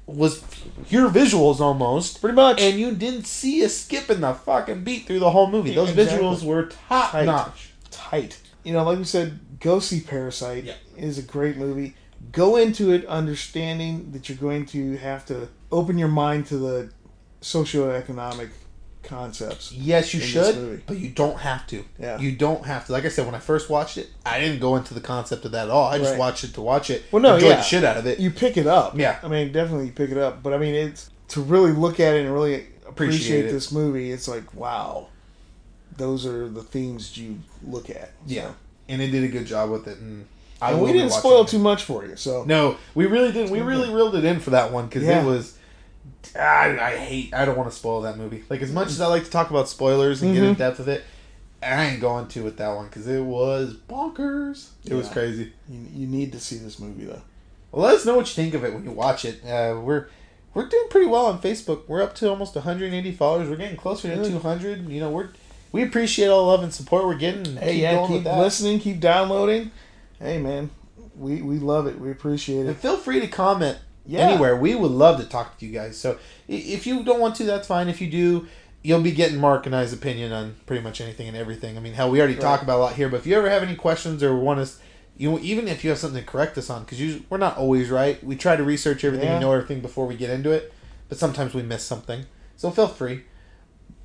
[0.08, 0.42] Was
[0.90, 2.60] your visuals almost, Pretty much.
[2.62, 5.74] and you didn't see a skip in the fucking beat through the whole movie.
[5.74, 6.18] Those exactly.
[6.28, 7.26] visuals were top Tight.
[7.26, 7.70] notch.
[7.90, 8.38] tight.
[8.64, 10.64] You know, like we said, go see Parasite.
[10.66, 10.74] Yeah.
[10.98, 11.96] It is a great movie.
[12.32, 16.90] Go into it understanding that you're going to have to open your mind to the
[17.42, 18.50] socioeconomic
[19.04, 19.72] concepts.
[19.72, 21.86] Yes, you should, but you don't have to.
[22.00, 22.18] Yeah.
[22.20, 22.92] You don't have to.
[22.92, 25.52] Like I said, when I first watched it, I didn't go into the concept of
[25.52, 25.86] that at all.
[25.90, 26.20] I just Right.
[26.20, 27.04] watched it to watch it.
[27.12, 27.56] Well, no, enjoyed yeah.
[27.58, 28.20] the shit out of it.
[28.20, 28.98] You pick it up.
[28.98, 29.20] Yeah.
[29.22, 30.42] I mean, definitely you pick it up.
[30.42, 32.56] But I mean, it's to really look at it and really
[32.88, 34.12] appreciate, Appreciate this movie.
[34.12, 35.08] It's like, wow,
[35.98, 38.10] those are the themes you look at.
[38.10, 38.34] So.
[38.34, 38.52] Yeah.
[38.90, 39.98] and it did a good job with it.
[40.00, 40.28] And
[40.62, 41.48] I And we didn't spoil it.
[41.50, 42.16] too much for you.
[42.16, 43.52] So No, we really didn't.
[43.52, 45.22] We really reeled it in for that one because Yeah.
[45.22, 45.58] it was.
[46.36, 47.34] I, I hate.
[47.34, 48.44] I don't want to spoil that movie.
[48.50, 50.58] Like as much as I like to talk about spoilers and get in Mhm.
[50.58, 51.04] depth with it,
[51.62, 54.68] I ain't going to with that one because it was bonkers.
[54.86, 55.52] It was crazy.
[55.70, 57.22] you, you need to see this movie though.
[57.72, 59.42] Well, let us know what you think of it when you watch it.
[59.46, 60.08] Uh, we're
[60.54, 61.82] we're doing pretty well on Facebook.
[61.88, 63.50] We're up to almost 180 followers.
[63.50, 64.88] We're getting closer to 200.
[64.90, 65.30] You know, we're
[65.72, 67.58] we appreciate all the love and support we're getting.
[67.58, 69.72] Hey, keep yeah, keep listening, keep downloading.
[70.20, 70.70] Hey, man,
[71.18, 72.00] we we love it.
[72.00, 72.78] We appreciate And it.
[72.78, 74.20] feel free to comment Yeah.
[74.30, 74.56] anywhere.
[74.56, 75.98] We would love to talk to you guys.
[75.98, 77.90] So if you don't want to, that's fine.
[77.90, 78.48] If you do,
[78.84, 81.76] you'll be getting Mark and I's opinion on pretty much anything and everything.
[81.78, 82.42] I mean, hell, we already Right.
[82.42, 83.10] talk about a lot here.
[83.10, 84.80] But if you ever have any questions or want us,
[85.18, 87.00] you even if you have something to correct us on, because
[87.30, 88.22] we're not always right.
[88.24, 89.34] We try to research everything Yeah.
[89.36, 90.72] and know everything before we get into it.
[91.10, 92.26] But sometimes we miss something.
[92.58, 93.24] So feel free.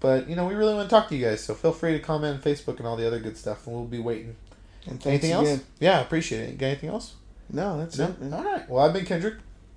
[0.00, 1.42] But you know, we really want to talk to you guys.
[1.42, 3.84] So feel free to comment on Facebook and all the other good stuff, and we'll
[3.84, 4.36] be waiting.
[4.86, 5.60] And thanks Anything else?
[5.78, 6.58] Yeah, I appreciate it.
[6.58, 7.14] Got anything else?
[7.50, 8.06] No, that's No.
[8.06, 8.20] it.
[8.20, 8.32] man.
[8.34, 8.68] All right.
[8.68, 9.34] Well, I've been Kendrick.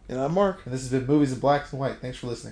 [0.10, 0.60] And I'm Mark.
[0.66, 2.00] And this has been Movies in Black and White.
[2.02, 2.52] Thanks for listening.